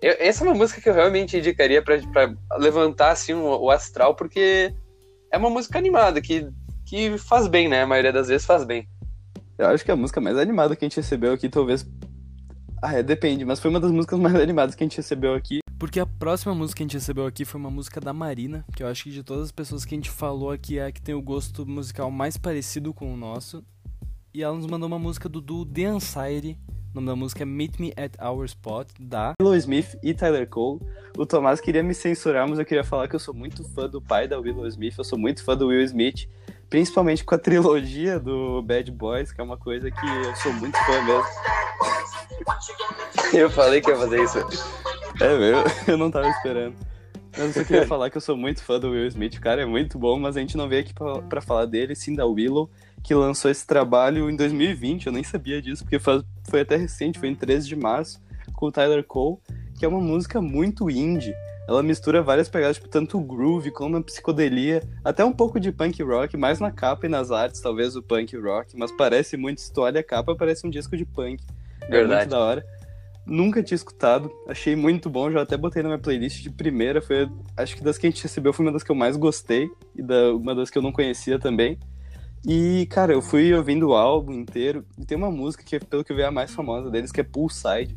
Essa 0.00 0.44
é 0.44 0.48
uma 0.48 0.54
música 0.54 0.80
que 0.80 0.88
eu 0.88 0.94
realmente 0.94 1.36
indicaria 1.36 1.82
pra, 1.82 1.98
pra 2.12 2.32
levantar 2.58 3.10
assim, 3.10 3.34
o, 3.34 3.62
o 3.62 3.70
astral, 3.70 4.14
porque 4.14 4.72
é 5.32 5.36
uma 5.36 5.50
música 5.50 5.76
animada, 5.76 6.20
que, 6.20 6.48
que 6.86 7.18
faz 7.18 7.48
bem, 7.48 7.68
né? 7.68 7.82
A 7.82 7.86
maioria 7.86 8.12
das 8.12 8.28
vezes 8.28 8.46
faz 8.46 8.64
bem. 8.64 8.88
Eu 9.58 9.66
acho 9.66 9.84
que 9.84 9.90
é 9.90 9.94
a 9.94 9.96
música 9.96 10.20
mais 10.20 10.36
animada 10.36 10.76
que 10.76 10.84
a 10.84 10.88
gente 10.88 10.98
recebeu 10.98 11.32
aqui, 11.32 11.48
talvez. 11.48 11.84
Ah, 12.80 12.94
é, 12.94 13.02
depende, 13.02 13.44
mas 13.44 13.58
foi 13.58 13.70
uma 13.70 13.80
das 13.80 13.90
músicas 13.90 14.18
mais 14.20 14.34
animadas 14.40 14.76
que 14.76 14.84
a 14.84 14.86
gente 14.86 14.98
recebeu 14.98 15.34
aqui. 15.34 15.58
Porque 15.78 16.00
a 16.00 16.06
próxima 16.06 16.52
música 16.52 16.78
que 16.78 16.82
a 16.82 16.86
gente 16.86 16.94
recebeu 16.94 17.24
aqui 17.24 17.44
foi 17.44 17.60
uma 17.60 17.70
música 17.70 18.00
da 18.00 18.12
Marina, 18.12 18.64
que 18.74 18.82
eu 18.82 18.88
acho 18.88 19.04
que 19.04 19.10
de 19.12 19.22
todas 19.22 19.44
as 19.44 19.52
pessoas 19.52 19.84
que 19.84 19.94
a 19.94 19.96
gente 19.96 20.10
falou 20.10 20.50
aqui 20.50 20.76
é 20.76 20.86
a 20.86 20.92
que 20.92 21.00
tem 21.00 21.14
o 21.14 21.22
gosto 21.22 21.64
musical 21.64 22.10
mais 22.10 22.36
parecido 22.36 22.92
com 22.92 23.14
o 23.14 23.16
nosso. 23.16 23.64
E 24.34 24.42
ela 24.42 24.56
nos 24.56 24.66
mandou 24.66 24.88
uma 24.88 24.98
música 24.98 25.28
do 25.28 25.40
duo 25.40 25.64
The 25.64 25.84
Anxiety. 25.84 26.58
O 26.90 26.96
nome 26.96 27.06
da 27.06 27.14
música 27.14 27.44
é 27.44 27.46
Meet 27.46 27.78
Me 27.78 27.92
at 27.96 28.12
Our 28.20 28.44
Spot, 28.46 28.88
da 28.98 29.34
Willow 29.40 29.54
Smith 29.56 29.96
e 30.02 30.12
Tyler 30.12 30.48
Cole. 30.48 30.80
O 31.16 31.24
Tomás 31.24 31.60
queria 31.60 31.82
me 31.82 31.94
censurar, 31.94 32.48
mas 32.48 32.58
eu 32.58 32.64
queria 32.64 32.82
falar 32.82 33.06
que 33.06 33.14
eu 33.14 33.20
sou 33.20 33.32
muito 33.32 33.62
fã 33.62 33.88
do 33.88 34.02
pai 34.02 34.26
da 34.26 34.36
Willow 34.36 34.66
Smith, 34.66 34.94
eu 34.98 35.04
sou 35.04 35.18
muito 35.18 35.44
fã 35.44 35.56
do 35.56 35.68
Will 35.68 35.82
Smith, 35.84 36.28
principalmente 36.68 37.24
com 37.24 37.34
a 37.34 37.38
trilogia 37.38 38.18
do 38.18 38.62
Bad 38.62 38.90
Boys, 38.90 39.32
que 39.32 39.40
é 39.40 39.44
uma 39.44 39.56
coisa 39.56 39.90
que 39.90 40.06
eu 40.06 40.36
sou 40.36 40.52
muito 40.54 40.76
fã 40.78 41.02
mesmo. 41.02 41.24
Eu 43.32 43.50
falei 43.50 43.80
que 43.80 43.90
ia 43.90 43.96
fazer 43.96 44.22
isso. 44.22 44.38
É, 45.20 45.38
meu, 45.38 45.64
eu 45.86 45.96
não 45.96 46.10
tava 46.10 46.28
esperando. 46.28 46.74
Mas 47.36 47.56
eu 47.56 47.62
só 47.62 47.64
queria 47.64 47.86
falar 47.86 48.10
que 48.10 48.16
eu 48.16 48.20
sou 48.20 48.36
muito 48.36 48.62
fã 48.62 48.80
do 48.80 48.90
Will 48.90 49.06
Smith, 49.06 49.36
o 49.36 49.40
cara 49.40 49.62
é 49.62 49.66
muito 49.66 49.98
bom, 49.98 50.18
mas 50.18 50.36
a 50.36 50.40
gente 50.40 50.56
não 50.56 50.68
veio 50.68 50.82
aqui 50.82 50.92
pra, 50.92 51.22
pra 51.22 51.40
falar 51.40 51.66
dele, 51.66 51.94
sim 51.94 52.14
da 52.14 52.26
Willow, 52.26 52.70
que 53.02 53.14
lançou 53.14 53.50
esse 53.50 53.66
trabalho 53.66 54.28
em 54.28 54.34
2020, 54.34 55.06
eu 55.06 55.12
nem 55.12 55.22
sabia 55.22 55.62
disso, 55.62 55.84
porque 55.84 55.98
faz, 55.98 56.22
foi 56.48 56.62
até 56.62 56.76
recente, 56.76 57.18
foi 57.18 57.28
em 57.28 57.34
13 57.34 57.68
de 57.68 57.76
março, 57.76 58.20
com 58.54 58.66
o 58.66 58.72
Tyler 58.72 59.04
Cole, 59.04 59.38
que 59.78 59.84
é 59.84 59.88
uma 59.88 60.00
música 60.00 60.40
muito 60.40 60.90
indie. 60.90 61.34
Ela 61.68 61.82
mistura 61.82 62.22
várias 62.22 62.48
pegadas, 62.48 62.76
tipo, 62.76 62.88
tanto 62.88 63.18
o 63.18 63.20
groove 63.20 63.70
como 63.70 63.98
a 63.98 64.02
psicodelia, 64.02 64.82
até 65.04 65.22
um 65.22 65.32
pouco 65.32 65.60
de 65.60 65.70
punk 65.70 66.02
rock, 66.02 66.34
mais 66.34 66.58
na 66.58 66.70
capa 66.70 67.04
e 67.04 67.10
nas 67.10 67.30
artes, 67.30 67.60
talvez 67.60 67.94
o 67.94 68.02
punk 68.02 68.34
rock, 68.38 68.74
mas 68.74 68.90
parece 68.90 69.36
muito, 69.36 69.60
se 69.60 69.70
tu 69.70 69.82
olha 69.82 70.00
a 70.00 70.02
capa, 70.02 70.34
parece 70.34 70.66
um 70.66 70.70
disco 70.70 70.96
de 70.96 71.04
punk. 71.04 71.44
É 71.82 71.90
Verdade. 71.90 72.20
muito 72.20 72.30
da 72.30 72.38
hora. 72.38 72.66
Nunca 73.26 73.62
tinha 73.62 73.76
escutado, 73.76 74.32
achei 74.48 74.74
muito 74.74 75.10
bom, 75.10 75.30
já 75.30 75.42
até 75.42 75.58
botei 75.58 75.82
na 75.82 75.90
minha 75.90 75.98
playlist 75.98 76.42
de 76.42 76.48
primeira, 76.48 77.02
foi, 77.02 77.28
acho 77.54 77.76
que 77.76 77.84
das 77.84 77.98
que 77.98 78.06
a 78.06 78.10
gente 78.10 78.22
recebeu 78.22 78.54
foi 78.54 78.64
uma 78.64 78.72
das 78.72 78.82
que 78.82 78.90
eu 78.90 78.96
mais 78.96 79.14
gostei, 79.18 79.70
e 79.94 80.02
da, 80.02 80.32
uma 80.32 80.54
das 80.54 80.70
que 80.70 80.78
eu 80.78 80.82
não 80.82 80.90
conhecia 80.90 81.38
também. 81.38 81.78
E, 82.46 82.86
cara, 82.86 83.12
eu 83.12 83.20
fui 83.20 83.52
ouvindo 83.52 83.88
o 83.88 83.94
álbum 83.94 84.32
inteiro, 84.32 84.86
e 84.98 85.04
tem 85.04 85.18
uma 85.18 85.30
música 85.30 85.62
que, 85.62 85.78
pelo 85.78 86.02
que 86.02 86.12
eu 86.12 86.16
vi, 86.16 86.22
é 86.22 86.26
a 86.26 86.30
mais 86.30 86.50
famosa 86.50 86.90
deles, 86.90 87.12
que 87.12 87.20
é 87.20 87.24
Poolside, 87.24 87.94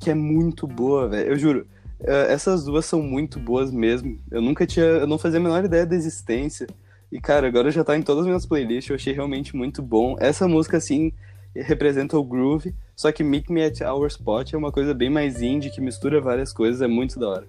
que 0.00 0.10
é 0.10 0.14
muito 0.14 0.66
boa, 0.66 1.08
velho. 1.08 1.30
Eu 1.30 1.38
juro, 1.38 1.66
essas 2.04 2.64
duas 2.64 2.84
são 2.84 3.02
muito 3.02 3.38
boas 3.38 3.70
mesmo. 3.70 4.20
Eu 4.30 4.40
nunca 4.40 4.66
tinha, 4.66 4.84
eu 4.84 5.06
não 5.06 5.18
fazia 5.18 5.38
a 5.38 5.42
menor 5.42 5.64
ideia 5.64 5.86
da 5.86 5.94
existência. 5.94 6.66
E, 7.10 7.20
cara, 7.20 7.46
agora 7.46 7.70
já 7.70 7.84
tá 7.84 7.96
em 7.96 8.02
todas 8.02 8.22
as 8.22 8.26
minhas 8.26 8.46
playlists, 8.46 8.88
eu 8.88 8.96
achei 8.96 9.12
realmente 9.12 9.54
muito 9.54 9.82
bom. 9.82 10.16
Essa 10.18 10.48
música, 10.48 10.78
assim, 10.78 11.12
representa 11.54 12.16
o 12.16 12.24
groove, 12.24 12.74
só 12.96 13.12
que 13.12 13.22
Meet 13.22 13.48
Me 13.50 13.64
at 13.64 13.80
Our 13.82 14.06
Spot 14.06 14.52
é 14.52 14.56
uma 14.56 14.72
coisa 14.72 14.94
bem 14.94 15.10
mais 15.10 15.42
indie, 15.42 15.70
que 15.70 15.80
mistura 15.80 16.20
várias 16.20 16.52
coisas, 16.52 16.80
é 16.80 16.86
muito 16.86 17.18
da 17.18 17.28
hora. 17.28 17.48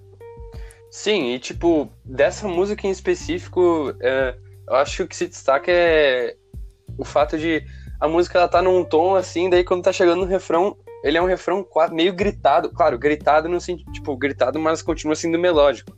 Sim, 0.90 1.32
e 1.32 1.38
tipo, 1.38 1.88
dessa 2.04 2.46
música 2.46 2.86
em 2.86 2.90
específico, 2.90 3.94
é, 4.00 4.36
eu 4.68 4.76
acho 4.76 4.98
que 4.98 5.02
o 5.02 5.08
que 5.08 5.16
se 5.16 5.26
destaca 5.26 5.72
é 5.72 6.36
o 6.96 7.04
fato 7.04 7.36
de 7.38 7.64
a 7.98 8.06
música 8.06 8.38
ela 8.38 8.48
tá 8.48 8.62
num 8.62 8.84
tom 8.84 9.16
assim, 9.16 9.48
daí 9.48 9.64
quando 9.64 9.82
tá 9.82 9.92
chegando 9.92 10.20
no 10.20 10.26
refrão, 10.26 10.76
ele 11.04 11.18
é 11.18 11.22
um 11.22 11.26
refrão 11.26 11.66
meio 11.92 12.14
gritado, 12.14 12.70
claro, 12.70 12.98
gritado 12.98 13.46
no 13.46 13.60
sentido, 13.60 13.92
tipo, 13.92 14.16
gritado, 14.16 14.58
mas 14.58 14.80
continua 14.80 15.14
sendo 15.14 15.38
melódico. 15.38 15.94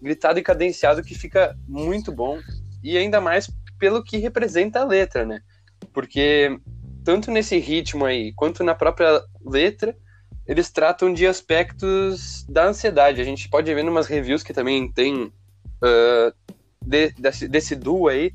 Gritado 0.00 0.38
e 0.38 0.42
cadenciado 0.42 1.02
que 1.02 1.14
fica 1.14 1.54
muito 1.68 2.10
bom, 2.10 2.38
e 2.82 2.96
ainda 2.96 3.20
mais 3.20 3.48
pelo 3.78 4.02
que 4.02 4.16
representa 4.16 4.80
a 4.80 4.84
letra, 4.86 5.26
né? 5.26 5.42
Porque 5.92 6.58
tanto 7.04 7.30
nesse 7.30 7.58
ritmo 7.58 8.06
aí, 8.06 8.32
quanto 8.32 8.64
na 8.64 8.74
própria 8.74 9.22
letra, 9.44 9.94
eles 10.46 10.70
tratam 10.70 11.12
de 11.12 11.26
aspectos 11.26 12.44
da 12.48 12.64
ansiedade. 12.64 13.20
A 13.20 13.24
gente 13.24 13.50
pode 13.50 13.72
ver 13.72 13.86
umas 13.86 14.06
reviews 14.06 14.42
que 14.42 14.54
também 14.54 14.90
tem 14.90 15.30
ah, 15.82 16.32
de- 16.80 17.12
desse, 17.18 17.46
desse 17.48 17.76
duo 17.76 18.08
aí, 18.08 18.32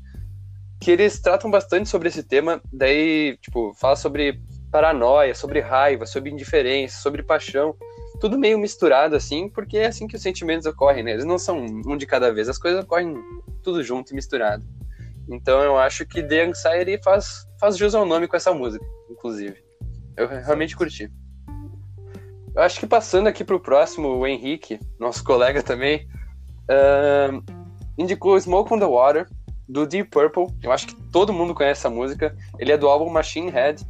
que 0.80 0.92
eles 0.92 1.18
tratam 1.18 1.50
bastante 1.50 1.88
sobre 1.88 2.08
esse 2.08 2.22
tema, 2.22 2.62
daí, 2.72 3.36
tipo, 3.40 3.74
fala 3.74 3.96
sobre 3.96 4.40
paranoia, 4.70 5.34
sobre 5.34 5.60
raiva, 5.60 6.06
sobre 6.06 6.30
indiferença, 6.30 7.00
sobre 7.00 7.22
paixão, 7.22 7.74
tudo 8.20 8.38
meio 8.38 8.58
misturado 8.58 9.14
assim, 9.14 9.48
porque 9.48 9.78
é 9.78 9.86
assim 9.86 10.06
que 10.06 10.16
os 10.16 10.22
sentimentos 10.22 10.66
ocorrem, 10.66 11.02
né? 11.02 11.12
Eles 11.12 11.24
não 11.24 11.38
são 11.38 11.58
um 11.58 11.96
de 11.96 12.06
cada 12.06 12.32
vez, 12.32 12.48
as 12.48 12.58
coisas 12.58 12.84
ocorrem 12.84 13.14
tudo 13.62 13.82
junto 13.82 14.12
e 14.12 14.14
misturado. 14.14 14.64
Então 15.28 15.62
eu 15.62 15.76
acho 15.76 16.06
que 16.06 16.22
The 16.22 16.46
Anxiety 16.46 17.00
faz, 17.02 17.46
faz 17.60 17.76
jus 17.76 17.94
ao 17.94 18.06
nome 18.06 18.26
com 18.26 18.36
essa 18.36 18.52
música, 18.52 18.84
inclusive. 19.10 19.56
Eu 20.16 20.26
realmente 20.26 20.76
curti. 20.76 21.10
Eu 22.54 22.62
acho 22.62 22.80
que 22.80 22.86
passando 22.86 23.28
aqui 23.28 23.44
pro 23.44 23.60
próximo, 23.60 24.08
o 24.08 24.26
Henrique, 24.26 24.80
nosso 24.98 25.22
colega 25.22 25.62
também, 25.62 26.08
ahn, 26.68 27.40
indicou 27.96 28.40
Smoke 28.40 28.72
on 28.72 28.78
the 28.78 28.86
Water, 28.86 29.28
do 29.68 29.86
Deep 29.86 30.10
Purple. 30.10 30.46
Eu 30.62 30.72
acho 30.72 30.88
que 30.88 30.94
todo 31.12 31.32
mundo 31.32 31.54
conhece 31.54 31.80
essa 31.80 31.90
música. 31.90 32.34
Ele 32.58 32.72
é 32.72 32.78
do 32.78 32.88
álbum 32.88 33.10
Machine 33.10 33.50
Head. 33.50 33.84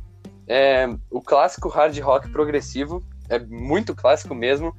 É 0.49 0.89
o 1.11 1.21
clássico 1.21 1.69
hard 1.69 1.99
rock 1.99 2.31
progressivo. 2.31 3.05
É 3.29 3.39
muito 3.39 3.95
clássico 3.95 4.35
mesmo. 4.35 4.75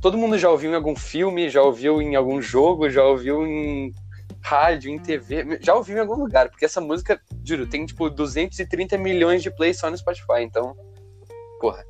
Todo 0.00 0.16
mundo 0.16 0.38
já 0.38 0.48
ouviu 0.48 0.70
em 0.70 0.74
algum 0.74 0.96
filme, 0.96 1.50
já 1.50 1.62
ouviu 1.62 2.00
em 2.00 2.16
algum 2.16 2.40
jogo, 2.40 2.88
já 2.88 3.04
ouviu 3.04 3.46
em 3.46 3.92
rádio, 4.40 4.90
em 4.90 4.98
TV, 4.98 5.58
já 5.60 5.74
ouviu 5.74 5.96
em 5.96 6.00
algum 6.00 6.14
lugar, 6.14 6.48
porque 6.48 6.64
essa 6.64 6.80
música, 6.80 7.20
juro, 7.44 7.66
tem 7.66 7.84
tipo 7.84 8.08
230 8.08 8.96
milhões 8.96 9.42
de 9.42 9.50
plays 9.50 9.78
só 9.78 9.90
no 9.90 9.98
Spotify, 9.98 10.42
então, 10.42 10.74
porra. 11.60 11.84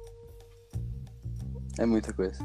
É 1.78 1.86
muita 1.86 2.12
coisa. 2.12 2.42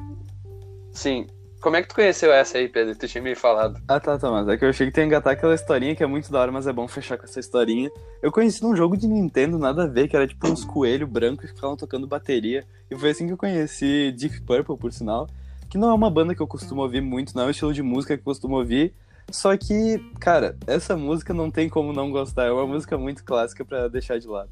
Sim. 0.91 1.25
Como 1.65 1.77
é 1.77 1.81
que 1.81 1.87
tu 1.87 1.95
conheceu 1.95 2.31
essa 2.31 2.59
aí, 2.59 2.69
Pedro? 2.69 2.95
Tu 2.95 3.07
tinha 3.07 3.23
me 3.23 3.33
falado. 3.33 3.81
Ah, 3.87 3.99
tá, 3.99 4.19
tá, 4.19 4.29
mas 4.29 4.47
é 4.47 4.55
que 4.55 4.63
eu 4.63 4.69
achei 4.69 4.85
que 4.85 4.93
tu 4.93 4.99
ia 4.99 5.03
engatar 5.03 5.33
aquela 5.33 5.55
historinha 5.55 5.95
que 5.95 6.03
é 6.03 6.05
muito 6.05 6.31
da 6.31 6.39
hora, 6.39 6.51
mas 6.51 6.67
é 6.67 6.71
bom 6.71 6.87
fechar 6.87 7.17
com 7.17 7.23
essa 7.23 7.39
historinha. 7.39 7.89
Eu 8.21 8.31
conheci 8.31 8.61
num 8.61 8.75
jogo 8.75 8.95
de 8.95 9.07
Nintendo, 9.07 9.57
nada 9.57 9.85
a 9.85 9.87
ver, 9.87 10.07
que 10.07 10.15
era 10.15 10.27
tipo 10.27 10.47
uns 10.47 10.63
coelhos 10.63 11.09
brancos 11.09 11.49
que 11.49 11.55
ficavam 11.55 11.75
tocando 11.75 12.05
bateria. 12.05 12.63
E 12.87 12.95
foi 12.95 13.09
assim 13.09 13.25
que 13.25 13.33
eu 13.33 13.37
conheci 13.37 14.11
Deep 14.15 14.41
Purple, 14.41 14.77
por 14.77 14.93
sinal. 14.93 15.27
Que 15.67 15.75
não 15.75 15.89
é 15.89 15.93
uma 15.95 16.07
banda 16.07 16.35
que 16.35 16.41
eu 16.41 16.45
costumo 16.45 16.83
ouvir 16.83 17.01
muito, 17.01 17.35
não 17.35 17.45
é 17.45 17.47
um 17.47 17.49
estilo 17.49 17.73
de 17.73 17.81
música 17.81 18.15
que 18.15 18.21
eu 18.21 18.25
costumo 18.25 18.57
ouvir. 18.57 18.93
Só 19.31 19.57
que, 19.57 19.97
cara, 20.19 20.55
essa 20.67 20.95
música 20.95 21.33
não 21.33 21.49
tem 21.49 21.67
como 21.67 21.91
não 21.91 22.11
gostar. 22.11 22.45
É 22.45 22.51
uma 22.51 22.67
música 22.67 22.95
muito 22.95 23.23
clássica 23.23 23.65
pra 23.65 23.87
deixar 23.87 24.19
de 24.19 24.27
lado. 24.27 24.51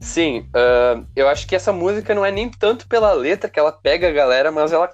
Sim, 0.00 0.48
ah, 0.54 1.02
eu 1.16 1.28
acho 1.28 1.48
que 1.48 1.56
essa 1.56 1.72
música 1.72 2.14
não 2.14 2.24
é 2.24 2.30
nem 2.30 2.48
tanto 2.48 2.86
pela 2.86 3.12
letra 3.12 3.50
que 3.50 3.58
ela 3.58 3.72
pega 3.72 4.08
a 4.08 4.12
galera, 4.12 4.52
mas 4.52 4.70
ela 4.70 4.88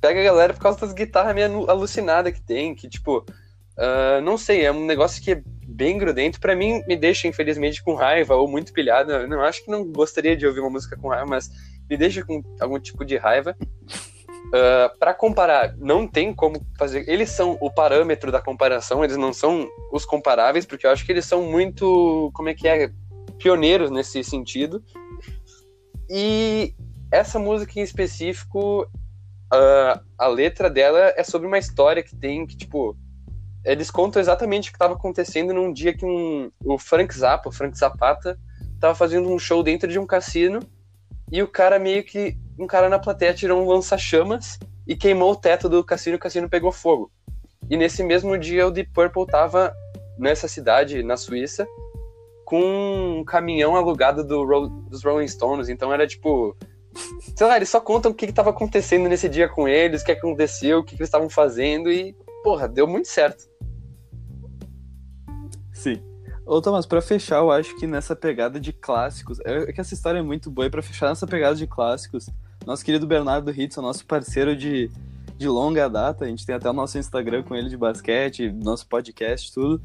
pega 0.00 0.20
a 0.20 0.24
galera 0.24 0.54
por 0.54 0.62
causa 0.62 0.80
das 0.80 0.92
guitarras 0.92 1.34
meio 1.34 1.46
alu- 1.46 1.70
alucinadas 1.70 2.32
que 2.32 2.40
tem, 2.42 2.74
que 2.74 2.88
tipo, 2.88 3.24
ah, 3.78 4.20
não 4.22 4.36
sei, 4.36 4.64
é 4.64 4.72
um 4.72 4.84
negócio 4.84 5.22
que 5.22 5.32
é 5.32 5.42
bem 5.66 5.96
grudento. 5.96 6.40
Pra 6.40 6.56
mim, 6.56 6.82
me 6.88 6.96
deixa, 6.96 7.28
infelizmente, 7.28 7.82
com 7.82 7.94
raiva 7.94 8.34
ou 8.34 8.48
muito 8.48 8.72
pilhado. 8.72 9.12
Eu 9.12 9.28
não 9.28 9.40
acho 9.40 9.64
que 9.64 9.70
não 9.70 9.84
gostaria 9.84 10.36
de 10.36 10.46
ouvir 10.46 10.60
uma 10.60 10.70
música 10.70 10.96
com 10.96 11.08
raiva, 11.08 11.26
mas 11.28 11.48
me 11.88 11.96
deixa 11.96 12.24
com 12.24 12.42
algum 12.60 12.78
tipo 12.80 13.04
de 13.04 13.16
raiva. 13.16 13.56
Uh, 14.48 14.98
para 14.98 15.12
comparar, 15.12 15.76
não 15.76 16.08
tem 16.08 16.34
como 16.34 16.66
fazer. 16.78 17.08
Eles 17.08 17.30
são 17.30 17.56
o 17.60 17.70
parâmetro 17.70 18.32
da 18.32 18.40
comparação, 18.40 19.04
eles 19.04 19.16
não 19.16 19.32
são 19.32 19.68
os 19.92 20.04
comparáveis, 20.04 20.64
porque 20.64 20.86
eu 20.86 20.90
acho 20.90 21.04
que 21.04 21.12
eles 21.12 21.26
são 21.26 21.42
muito, 21.42 22.30
como 22.34 22.48
é 22.48 22.54
que 22.54 22.66
é, 22.66 22.90
pioneiros 23.38 23.90
nesse 23.90 24.24
sentido. 24.24 24.82
E 26.08 26.74
essa 27.12 27.38
música 27.38 27.78
em 27.78 27.82
específico, 27.82 28.88
uh, 29.52 30.00
a 30.16 30.26
letra 30.26 30.68
dela 30.70 31.12
é 31.16 31.22
sobre 31.24 31.46
uma 31.46 31.58
história 31.58 32.02
que 32.02 32.16
tem 32.16 32.46
que, 32.46 32.56
tipo, 32.56 32.96
eles 33.64 33.90
contam 33.90 34.20
exatamente 34.20 34.68
o 34.68 34.72
que 34.72 34.76
estava 34.76 34.94
acontecendo 34.94 35.52
num 35.52 35.72
dia 35.72 35.94
que 35.94 36.04
um, 36.04 36.50
o 36.64 36.78
Frank 36.78 37.14
Zappa, 37.16 37.48
o 37.48 37.52
Frank 37.52 37.76
Zapata, 37.76 38.38
estava 38.74 38.94
fazendo 38.94 39.28
um 39.28 39.38
show 39.38 39.62
dentro 39.62 39.88
de 39.88 39.98
um 39.98 40.06
cassino 40.06 40.60
e 41.30 41.42
o 41.42 41.48
cara 41.48 41.78
meio 41.78 42.04
que 42.04 42.36
um 42.58 42.66
cara 42.66 42.88
na 42.88 42.98
plateia 42.98 43.34
tirou 43.34 43.62
um 43.62 43.68
lança-chamas 43.68 44.58
e 44.86 44.96
queimou 44.96 45.32
o 45.32 45.36
teto 45.36 45.68
do 45.68 45.84
cassino 45.84 46.14
e 46.14 46.18
o 46.18 46.20
cassino 46.20 46.48
pegou 46.48 46.72
fogo. 46.72 47.10
E 47.70 47.76
nesse 47.76 48.02
mesmo 48.02 48.38
dia 48.38 48.66
o 48.66 48.70
Deep 48.70 48.90
Purple 48.92 49.26
tava 49.26 49.74
nessa 50.18 50.48
cidade, 50.48 51.02
na 51.02 51.16
Suíça, 51.16 51.66
com 52.44 53.18
um 53.20 53.24
caminhão 53.24 53.76
alugado 53.76 54.24
do 54.24 54.68
dos 54.88 55.04
Rolling 55.04 55.28
Stones. 55.28 55.68
Então 55.68 55.92
era 55.92 56.06
tipo. 56.06 56.56
Sei 57.36 57.46
lá, 57.46 57.56
eles 57.56 57.68
só 57.68 57.80
contam 57.80 58.10
o 58.10 58.14
que, 58.14 58.26
que 58.26 58.32
tava 58.32 58.50
acontecendo 58.50 59.08
nesse 59.08 59.28
dia 59.28 59.48
com 59.48 59.68
eles, 59.68 60.02
o 60.02 60.04
que 60.04 60.12
aconteceu, 60.12 60.78
o 60.78 60.84
que, 60.84 60.96
que 60.96 61.02
eles 61.02 61.08
estavam 61.08 61.30
fazendo 61.30 61.90
e, 61.90 62.14
porra, 62.42 62.68
deu 62.68 62.86
muito 62.86 63.08
certo. 63.08 63.44
Sim. 65.72 66.02
Ô, 66.44 66.60
Thomas, 66.60 66.86
pra 66.86 67.02
fechar, 67.02 67.38
eu 67.38 67.50
acho 67.50 67.76
que 67.76 67.86
nessa 67.86 68.16
pegada 68.16 68.58
de 68.58 68.72
clássicos, 68.72 69.38
é 69.44 69.72
que 69.72 69.80
essa 69.80 69.94
história 69.94 70.18
é 70.18 70.22
muito 70.22 70.50
boa, 70.50 70.66
e 70.66 70.70
pra 70.70 70.82
fechar 70.82 71.08
nessa 71.08 71.26
pegada 71.26 71.54
de 71.54 71.66
clássicos, 71.66 72.28
Nosso 72.66 72.84
querido 72.84 73.06
Bernardo 73.06 73.50
Hitson, 73.50 73.80
nosso 73.80 74.04
parceiro 74.04 74.54
de, 74.56 74.90
de 75.36 75.48
longa 75.48 75.88
data. 75.88 76.24
A 76.24 76.28
gente 76.28 76.44
tem 76.44 76.54
até 76.54 76.68
o 76.68 76.72
nosso 76.72 76.98
Instagram 76.98 77.42
com 77.42 77.54
ele 77.54 77.68
de 77.68 77.76
basquete, 77.76 78.52
nosso 78.52 78.86
podcast, 78.86 79.52
tudo. 79.52 79.80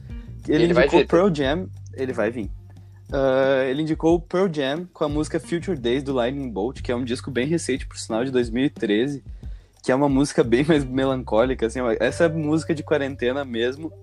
Ele, 0.48 0.64
Ele 0.64 0.74
vai 0.74 0.88
indicou. 0.88 1.08
Pearl 1.08 1.34
Jam. 1.34 1.70
Ele 1.94 2.12
vai 2.12 2.32
vir. 2.32 2.52
Ah, 3.14 3.64
ele 3.66 3.84
indicou 3.84 4.20
Pearl 4.20 4.52
Jam 4.52 4.88
com 4.92 5.04
a 5.04 5.10
música 5.10 5.40
Future 5.40 5.78
Days 5.78 6.02
do 6.02 6.14
Lightning 6.14 6.50
Bolt, 6.50 6.82
que 6.82 6.92
é 6.92 6.96
um 6.96 7.04
disco 7.04 7.30
bem 7.30 7.46
recente, 7.46 7.86
por 7.86 7.96
sinal, 7.96 8.26
de 8.26 8.32
2013. 8.32 9.24
Que 9.84 9.92
é 9.92 9.96
uma 9.96 10.10
música 10.10 10.42
bem 10.44 10.66
mais 10.66 10.84
melancólica, 10.84 11.68
assim. 11.68 11.80
Essa 12.00 12.26
é 12.26 12.30
música 12.30 12.74
de 12.74 12.82
quarentena 12.82 13.46
mesmo. 13.46 13.94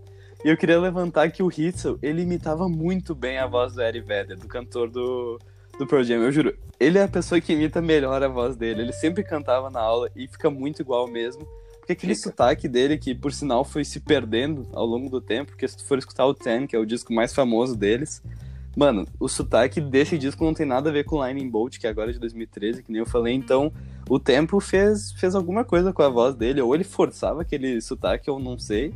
E 0.45 0.49
eu 0.49 0.57
queria 0.57 0.79
levantar 0.79 1.31
que 1.33 1.43
o 1.43 1.51
Hitzel, 1.51 1.99
ele 2.01 2.23
imitava 2.23 2.69
muito 2.69 3.15
bem 3.15 3.39
a 3.39 3.47
voz 3.47 3.75
do 3.75 3.83
Eddie 3.83 4.01
Vedder, 4.01 4.39
do 4.39 4.47
cantor 4.47 4.89
do, 4.89 5.39
do 5.77 5.87
Pearl 5.87 6.05
Jam. 6.05 6.23
Eu 6.23 6.31
juro, 6.31 6.57
ele 6.79 6.97
é 6.97 7.03
a 7.03 7.09
pessoa 7.09 7.41
que 7.41 7.53
imita 7.53 7.83
melhor 7.83 8.23
a 8.23 8.29
voz 8.29 8.55
dele. 8.55 8.83
Ele 8.83 8.93
sempre 8.93 9.25
cantava 9.25 9.69
na 9.69 9.81
aula 9.81 10.09
e 10.15 10.29
fica 10.29 10.49
muito 10.49 10.81
igual 10.81 11.09
mesmo. 11.09 11.47
Porque 11.81 11.93
aquele 11.93 12.15
Fica. 12.15 12.31
sotaque 12.31 12.69
dele, 12.69 12.97
que 12.97 13.15
por 13.15 13.33
sinal 13.33 13.65
foi 13.65 13.85
se 13.85 13.99
perdendo 13.99 14.69
ao 14.73 14.87
longo 14.87 15.11
do 15.11 15.21
tempo, 15.21 15.51
porque 15.51 15.67
se 15.67 15.77
tu 15.77 15.85
for 15.85 15.99
escutar 15.99 16.25
o 16.25 16.33
Ten, 16.33 16.67
que 16.67 16.77
é 16.77 16.79
o 16.79 16.87
disco 16.87 17.13
mais 17.13 17.35
famoso 17.35 17.77
deles, 17.77 18.23
mano, 18.81 19.07
o 19.21 19.29
sotaque 19.29 19.79
desse 19.79 20.17
disco 20.17 20.43
não 20.43 20.55
tem 20.55 20.65
nada 20.65 20.89
a 20.89 20.93
ver 20.93 21.05
com 21.05 21.19
Lightning 21.19 21.51
Bolt, 21.51 21.79
que 21.79 21.87
é 21.87 21.91
agora 21.91 22.11
de 22.11 22.19
2013, 22.19 22.83
que 22.83 22.91
nem 22.91 23.01
eu 23.01 23.05
falei, 23.05 23.35
então 23.35 23.71
o 24.09 24.19
tempo 24.19 24.59
fez, 24.59 25.13
fez 25.13 25.35
alguma 25.35 25.67
coisa 25.67 25.93
com 25.93 26.01
a 26.01 26.09
voz 26.09 26.35
dele, 26.35 26.63
ou 26.63 26.75
ele 26.75 26.83
forçava 26.83 27.43
aquele 27.43 27.79
sotaque, 27.83 28.31
eu 28.31 28.39
não 28.39 28.59
sei. 28.59 28.95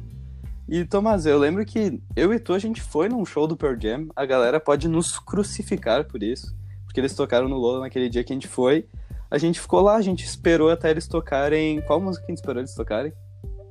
E, 0.66 0.86
Tomás, 0.86 1.26
eu 1.26 1.38
lembro 1.38 1.62
que 1.66 2.00
eu 2.16 2.32
e 2.32 2.38
tu, 2.38 2.54
a 2.54 2.58
gente 2.58 2.80
foi 2.80 3.10
num 3.10 3.26
show 3.26 3.46
do 3.46 3.58
Pearl 3.58 3.78
Jam, 3.78 4.06
a 4.16 4.24
galera 4.24 4.58
pode 4.58 4.88
nos 4.88 5.18
crucificar 5.18 6.06
por 6.06 6.22
isso, 6.22 6.56
porque 6.86 6.98
eles 6.98 7.14
tocaram 7.14 7.46
no 7.46 7.58
Lola 7.58 7.80
naquele 7.80 8.08
dia 8.08 8.24
que 8.24 8.32
a 8.32 8.36
gente 8.36 8.48
foi, 8.48 8.88
a 9.30 9.36
gente 9.36 9.60
ficou 9.60 9.82
lá, 9.82 9.96
a 9.96 10.02
gente 10.02 10.24
esperou 10.24 10.70
até 10.70 10.90
eles 10.90 11.06
tocarem... 11.06 11.82
Qual 11.82 12.00
música 12.00 12.24
que 12.24 12.32
a 12.32 12.34
gente 12.34 12.38
esperou 12.38 12.62
eles 12.62 12.74
tocarem? 12.74 13.12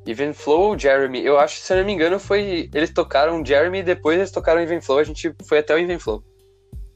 Even 0.05 0.33
Flow 0.33 0.69
ou 0.69 0.79
Jeremy? 0.79 1.23
Eu 1.23 1.39
acho, 1.39 1.59
se 1.59 1.73
eu 1.73 1.77
não 1.77 1.85
me 1.85 1.93
engano, 1.93 2.19
foi. 2.19 2.69
Eles 2.73 2.91
tocaram 2.91 3.45
Jeremy 3.45 3.79
e 3.79 3.83
depois 3.83 4.17
eles 4.17 4.31
tocaram 4.31 4.61
Even 4.61 4.81
Flow. 4.81 4.99
A 4.99 5.03
gente 5.03 5.33
foi 5.43 5.59
até 5.59 5.73
o 5.73 5.77
Even 5.77 5.99
Flow. 5.99 6.23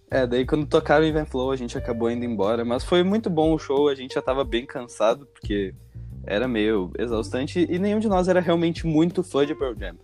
É, 0.10 0.26
daí 0.26 0.46
quando 0.46 0.66
tocaram 0.66 1.04
o 1.04 1.08
Event 1.08 1.28
Flow 1.28 1.52
a 1.52 1.56
gente 1.58 1.78
acabou 1.78 2.10
indo 2.10 2.24
embora, 2.24 2.64
mas 2.64 2.84
foi 2.84 3.04
muito 3.04 3.30
bom 3.30 3.54
o 3.54 3.60
show, 3.60 3.90
a 3.90 3.96
gente 3.96 4.14
já 4.14 4.22
tava 4.22 4.46
bem 4.46 4.66
cansado, 4.66 5.26
porque 5.26 5.76
era 6.26 6.48
meio 6.48 6.92
exaustante, 6.98 7.68
e 7.70 7.78
nenhum 7.78 8.00
de 8.00 8.08
nós 8.08 8.30
era 8.30 8.40
realmente 8.40 8.88
muito 8.88 9.22
fã 9.22 9.46
de 9.46 9.54
Pearl 9.54 9.76
Jam. 9.78 9.98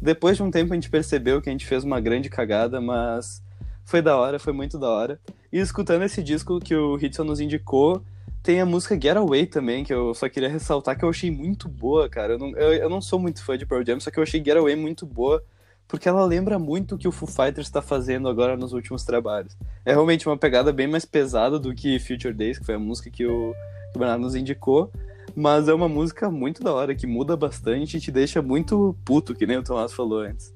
Depois 0.00 0.36
de 0.36 0.44
um 0.44 0.50
tempo 0.50 0.72
a 0.72 0.76
gente 0.76 0.88
percebeu 0.88 1.42
que 1.42 1.48
a 1.48 1.52
gente 1.52 1.66
fez 1.66 1.82
uma 1.82 2.00
grande 2.00 2.30
cagada, 2.30 2.80
mas 2.80 3.42
foi 3.84 4.00
da 4.00 4.16
hora, 4.16 4.38
foi 4.38 4.52
muito 4.52 4.78
da 4.78 4.88
hora. 4.88 5.20
E 5.52 5.58
escutando 5.58 6.04
esse 6.04 6.22
disco 6.22 6.60
que 6.60 6.76
o 6.76 6.96
Hitson 6.96 7.24
nos 7.24 7.40
indicou, 7.40 8.04
tem 8.42 8.60
a 8.60 8.66
música 8.66 8.94
Get 8.94 9.16
Away 9.16 9.46
também, 9.46 9.84
que 9.84 9.92
eu 9.92 10.14
só 10.14 10.28
queria 10.28 10.48
ressaltar 10.48 10.98
que 10.98 11.04
eu 11.04 11.08
achei 11.08 11.30
muito 11.30 11.68
boa, 11.68 12.08
cara. 12.08 12.34
Eu 12.34 12.38
não, 12.38 12.50
eu, 12.50 12.72
eu 12.74 12.88
não 12.88 13.00
sou 13.00 13.18
muito 13.18 13.44
fã 13.44 13.56
de 13.56 13.66
Pearl 13.66 13.84
Jam, 13.84 14.00
só 14.00 14.10
que 14.10 14.18
eu 14.18 14.22
achei 14.22 14.42
Get 14.42 14.56
Away 14.56 14.76
muito 14.76 15.04
boa, 15.04 15.42
porque 15.86 16.08
ela 16.08 16.24
lembra 16.24 16.58
muito 16.58 16.94
o 16.94 16.98
que 16.98 17.08
o 17.08 17.12
Foo 17.12 17.28
Fighters 17.28 17.66
está 17.66 17.82
fazendo 17.82 18.28
agora 18.28 18.56
nos 18.56 18.72
últimos 18.72 19.04
trabalhos. 19.04 19.56
É 19.84 19.92
realmente 19.92 20.28
uma 20.28 20.36
pegada 20.36 20.72
bem 20.72 20.86
mais 20.86 21.04
pesada 21.04 21.58
do 21.58 21.74
que 21.74 21.98
Future 21.98 22.34
Days, 22.34 22.58
que 22.58 22.66
foi 22.66 22.74
a 22.74 22.78
música 22.78 23.10
que 23.10 23.26
o, 23.26 23.54
que 23.92 23.96
o 23.96 23.98
Bernardo 23.98 24.22
nos 24.22 24.34
indicou. 24.34 24.92
Mas 25.34 25.68
é 25.68 25.74
uma 25.74 25.88
música 25.88 26.30
muito 26.30 26.62
da 26.62 26.72
hora, 26.72 26.94
que 26.94 27.06
muda 27.06 27.36
bastante 27.36 27.96
e 27.96 28.00
te 28.00 28.10
deixa 28.10 28.42
muito 28.42 28.96
puto, 29.04 29.34
que 29.34 29.46
nem 29.46 29.58
o 29.58 29.62
Tomás 29.62 29.92
falou 29.92 30.20
antes. 30.20 30.54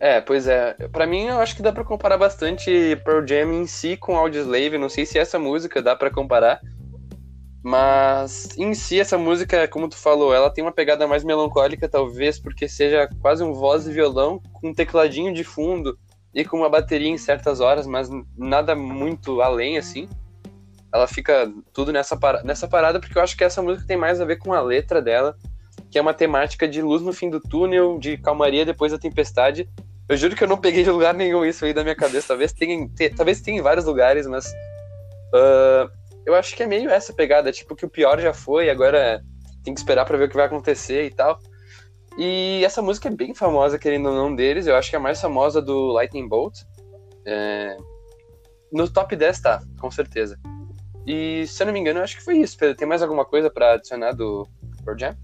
É, 0.00 0.20
pois 0.20 0.46
é. 0.46 0.74
Pra 0.92 1.06
mim, 1.06 1.24
eu 1.26 1.40
acho 1.40 1.56
que 1.56 1.62
dá 1.62 1.72
pra 1.72 1.84
comparar 1.84 2.16
bastante 2.16 2.96
Pearl 3.04 3.26
Jam 3.26 3.52
em 3.52 3.66
si 3.66 3.96
com 3.96 4.16
Audioslave. 4.16 4.78
Não 4.78 4.88
sei 4.88 5.04
se 5.04 5.18
essa 5.18 5.38
música 5.38 5.82
dá 5.82 5.96
pra 5.96 6.10
comparar. 6.10 6.60
Mas 7.62 8.56
em 8.56 8.72
si, 8.72 9.00
essa 9.00 9.18
música, 9.18 9.66
como 9.66 9.88
tu 9.88 9.96
falou, 9.96 10.32
ela 10.32 10.50
tem 10.50 10.62
uma 10.62 10.72
pegada 10.72 11.06
mais 11.06 11.24
melancólica, 11.24 11.88
talvez 11.88 12.38
porque 12.38 12.68
seja 12.68 13.08
quase 13.20 13.42
um 13.42 13.52
voz 13.52 13.86
e 13.86 13.92
violão 13.92 14.40
com 14.52 14.68
um 14.68 14.74
tecladinho 14.74 15.34
de 15.34 15.42
fundo 15.42 15.98
e 16.32 16.44
com 16.44 16.58
uma 16.58 16.68
bateria 16.70 17.08
em 17.08 17.18
certas 17.18 17.60
horas, 17.60 17.86
mas 17.86 18.08
nada 18.36 18.76
muito 18.76 19.40
além, 19.40 19.76
assim. 19.76 20.08
Ela 20.94 21.06
fica 21.06 21.52
tudo 21.72 21.92
nessa, 21.92 22.16
para... 22.16 22.42
nessa 22.44 22.68
parada, 22.68 23.00
porque 23.00 23.18
eu 23.18 23.22
acho 23.22 23.36
que 23.36 23.44
essa 23.44 23.60
música 23.60 23.86
tem 23.86 23.96
mais 23.96 24.20
a 24.20 24.24
ver 24.24 24.36
com 24.36 24.52
a 24.52 24.60
letra 24.60 25.02
dela, 25.02 25.36
que 25.90 25.98
é 25.98 26.00
uma 26.00 26.14
temática 26.14 26.66
de 26.66 26.80
luz 26.80 27.02
no 27.02 27.12
fim 27.12 27.28
do 27.28 27.40
túnel, 27.40 27.98
de 27.98 28.16
calmaria 28.16 28.64
depois 28.64 28.92
da 28.92 28.98
tempestade. 28.98 29.68
Eu 30.08 30.16
juro 30.16 30.34
que 30.36 30.44
eu 30.44 30.48
não 30.48 30.56
peguei 30.56 30.84
de 30.84 30.90
lugar 30.90 31.12
nenhum 31.12 31.44
isso 31.44 31.64
aí 31.64 31.74
da 31.74 31.82
minha 31.82 31.96
cabeça. 31.96 32.28
Talvez 32.28 32.52
tenha, 32.52 32.88
te- 32.88 33.10
talvez 33.10 33.40
tenha 33.40 33.58
em 33.58 33.62
vários 33.62 33.84
lugares, 33.84 34.26
mas. 34.26 34.50
ah, 35.34 35.90
eu 36.28 36.34
acho 36.34 36.54
que 36.54 36.62
é 36.62 36.66
meio 36.66 36.90
essa 36.90 37.10
pegada, 37.10 37.50
tipo, 37.50 37.74
que 37.74 37.86
o 37.86 37.88
pior 37.88 38.20
já 38.20 38.34
foi, 38.34 38.68
agora 38.68 39.24
tem 39.64 39.72
que 39.72 39.80
esperar 39.80 40.04
pra 40.04 40.18
ver 40.18 40.24
o 40.24 40.28
que 40.28 40.36
vai 40.36 40.44
acontecer 40.44 41.06
e 41.06 41.10
tal. 41.10 41.38
E 42.18 42.62
essa 42.64 42.82
música 42.82 43.08
é 43.08 43.10
bem 43.10 43.34
famosa, 43.34 43.78
querendo 43.78 44.10
ou 44.10 44.14
não, 44.14 44.34
deles. 44.34 44.66
Eu 44.66 44.76
acho 44.76 44.90
que 44.90 44.96
é 44.96 44.98
a 44.98 45.02
mais 45.02 45.18
famosa 45.18 45.62
do 45.62 45.86
Lightning 45.86 46.28
Bolt. 46.28 46.60
É, 47.24 47.76
No 48.70 48.90
top 48.90 49.16
10 49.16 49.40
tá, 49.40 49.62
com 49.80 49.90
certeza. 49.90 50.38
E 51.06 51.46
se 51.46 51.62
eu 51.62 51.66
não 51.66 51.72
me 51.72 51.80
engano, 51.80 52.00
eu 52.00 52.04
acho 52.04 52.18
que 52.18 52.24
foi 52.24 52.36
isso. 52.36 52.58
Pedro, 52.58 52.76
tem 52.76 52.86
mais 52.86 53.00
alguma 53.00 53.24
coisa 53.24 53.48
pra 53.48 53.72
adicionar 53.72 54.12
do 54.12 54.46
Pearl 54.84 54.98
Jam? 54.98 55.16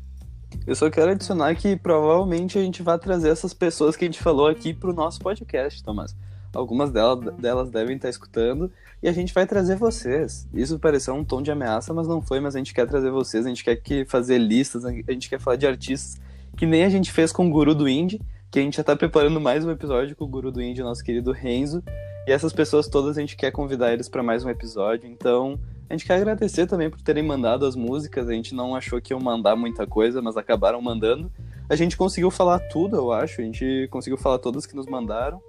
Eu 0.67 0.75
só 0.75 0.89
quero 0.89 1.11
adicionar 1.11 1.55
que 1.55 1.77
provavelmente 1.77 2.59
a 2.59 2.63
gente 2.63 2.83
vai 2.83 2.99
trazer 2.99 3.29
essas 3.29 3.53
pessoas 3.53 3.95
que 3.95 4.07
a 4.07 4.09
gente 4.09 4.23
falou 4.23 4.47
aqui 4.47 4.73
pro 4.73 4.95
nosso 4.95 5.19
podcast, 5.21 5.83
Tomás. 5.83 6.17
Algumas 6.55 6.91
delas, 6.91 7.35
delas 7.35 7.71
devem 7.71 7.97
estar 7.97 8.09
escutando 8.09 8.71
e 9.03 9.09
a 9.09 9.13
gente 9.13 9.35
vai 9.35 9.47
trazer 9.47 9.77
vocês. 9.77 10.49
Isso 10.55 10.79
pareceu 10.79 11.15
um 11.15 11.25
tom 11.25 11.43
de 11.43 11.51
ameaça, 11.51 11.93
mas 11.93 12.07
não 12.07 12.23
foi. 12.23 12.41
Mas 12.41 12.55
a 12.55 12.59
gente 12.59 12.73
quer 12.73 12.87
trazer 12.87 13.11
vocês, 13.11 13.45
a 13.45 13.49
gente 13.49 13.65
quer 13.65 13.77
que 13.77 14.05
fazer 14.05 14.39
listas, 14.39 14.85
a 14.85 14.91
gente 14.91 15.29
quer 15.29 15.41
falar 15.41 15.57
de 15.57 15.67
artistas 15.67 16.21
que 16.57 16.67
nem 16.67 16.85
a 16.85 16.89
gente 16.89 17.13
fez 17.13 17.33
com 17.33 17.49
o 17.49 17.51
Guru 17.51 17.75
do 17.75 17.89
Indie, 17.89 18.21
que 18.51 18.59
a 18.59 18.63
gente 18.63 18.77
já 18.77 18.85
tá 18.85 18.95
preparando 18.95 19.41
mais 19.41 19.65
um 19.65 19.71
episódio 19.71 20.15
com 20.15 20.25
o 20.25 20.29
Guru 20.29 20.53
do 20.53 20.63
Indie, 20.63 20.83
nosso 20.83 21.03
querido 21.03 21.33
Renzo. 21.33 21.83
E 22.27 22.33
essas 22.33 22.53
pessoas 22.53 22.89
todas 22.89 23.19
a 23.19 23.21
gente 23.21 23.37
quer 23.37 23.51
convidar 23.51 23.93
eles 23.93 24.09
para 24.09 24.23
mais 24.23 24.45
um 24.45 24.49
episódio. 24.49 25.11
Então 25.11 25.59
a 25.91 25.93
gente 25.93 26.07
quer 26.07 26.15
agradecer 26.15 26.67
também 26.67 26.89
por 26.89 27.01
terem 27.03 27.23
mandado 27.23 27.67
as 27.67 27.77
músicas. 27.77 28.29
A 28.29 28.33
gente 28.33 28.55
não 28.55 28.75
achou 28.75 29.01
que 29.01 29.13
iam 29.13 29.21
mandar 29.21 29.57
muita 29.57 29.87
coisa, 29.87 30.23
mas 30.23 30.37
acabaram 30.37 30.81
mandando. 30.81 31.31
A 31.69 31.77
gente 31.77 31.97
conseguiu 31.97 32.31
falar 32.31 32.59
tudo, 32.59 32.97
eu 32.97 33.13
acho. 33.13 33.41
A 33.41 33.45
gente 33.45 33.89
conseguiu 33.91 34.17
falar 34.17 34.39
todas 34.39 34.65
que 34.65 34.77
nos 34.77 34.87
mandaram. 34.87 35.43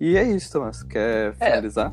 E 0.00 0.16
é 0.16 0.22
isso, 0.24 0.52
Tomás. 0.52 0.82
Quer 0.82 1.34
finalizar? 1.34 1.92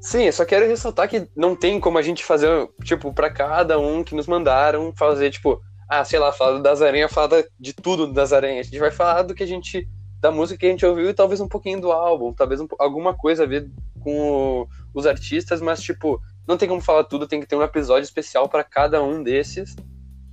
Sim, 0.00 0.24
eu 0.24 0.32
só 0.32 0.44
quero 0.44 0.66
ressaltar 0.66 1.08
que 1.08 1.28
não 1.36 1.54
tem 1.54 1.78
como 1.80 1.98
a 1.98 2.02
gente 2.02 2.24
fazer, 2.24 2.68
tipo, 2.84 3.12
pra 3.12 3.30
cada 3.30 3.78
um 3.78 4.02
que 4.02 4.14
nos 4.14 4.26
mandaram, 4.26 4.92
fazer, 4.96 5.30
tipo, 5.30 5.60
ah, 5.88 6.04
sei 6.04 6.18
lá, 6.18 6.32
falar 6.32 6.60
das 6.60 6.80
aranhas, 6.82 7.12
falar 7.12 7.44
de 7.58 7.72
tudo 7.72 8.12
das 8.12 8.32
aranhas. 8.32 8.66
A 8.66 8.70
gente 8.70 8.80
vai 8.80 8.90
falar 8.90 9.22
do 9.22 9.34
que 9.34 9.42
a 9.42 9.46
gente. 9.46 9.88
da 10.20 10.32
música 10.32 10.58
que 10.58 10.66
a 10.66 10.70
gente 10.70 10.84
ouviu 10.84 11.08
e 11.08 11.14
talvez 11.14 11.40
um 11.40 11.46
pouquinho 11.46 11.80
do 11.80 11.92
álbum, 11.92 12.32
talvez 12.32 12.60
um 12.60 12.66
alguma 12.80 13.14
coisa 13.14 13.44
a 13.44 13.46
ver 13.46 13.70
com 14.00 14.62
o- 14.62 14.68
os 14.92 15.06
artistas, 15.06 15.60
mas, 15.60 15.80
tipo, 15.80 16.20
não 16.44 16.56
tem 16.56 16.68
como 16.68 16.80
falar 16.80 17.04
tudo, 17.04 17.28
tem 17.28 17.38
que 17.38 17.46
ter 17.46 17.54
um 17.54 17.62
episódio 17.62 18.02
especial 18.02 18.48
pra 18.48 18.64
cada 18.64 19.00
um 19.00 19.22
desses. 19.22 19.76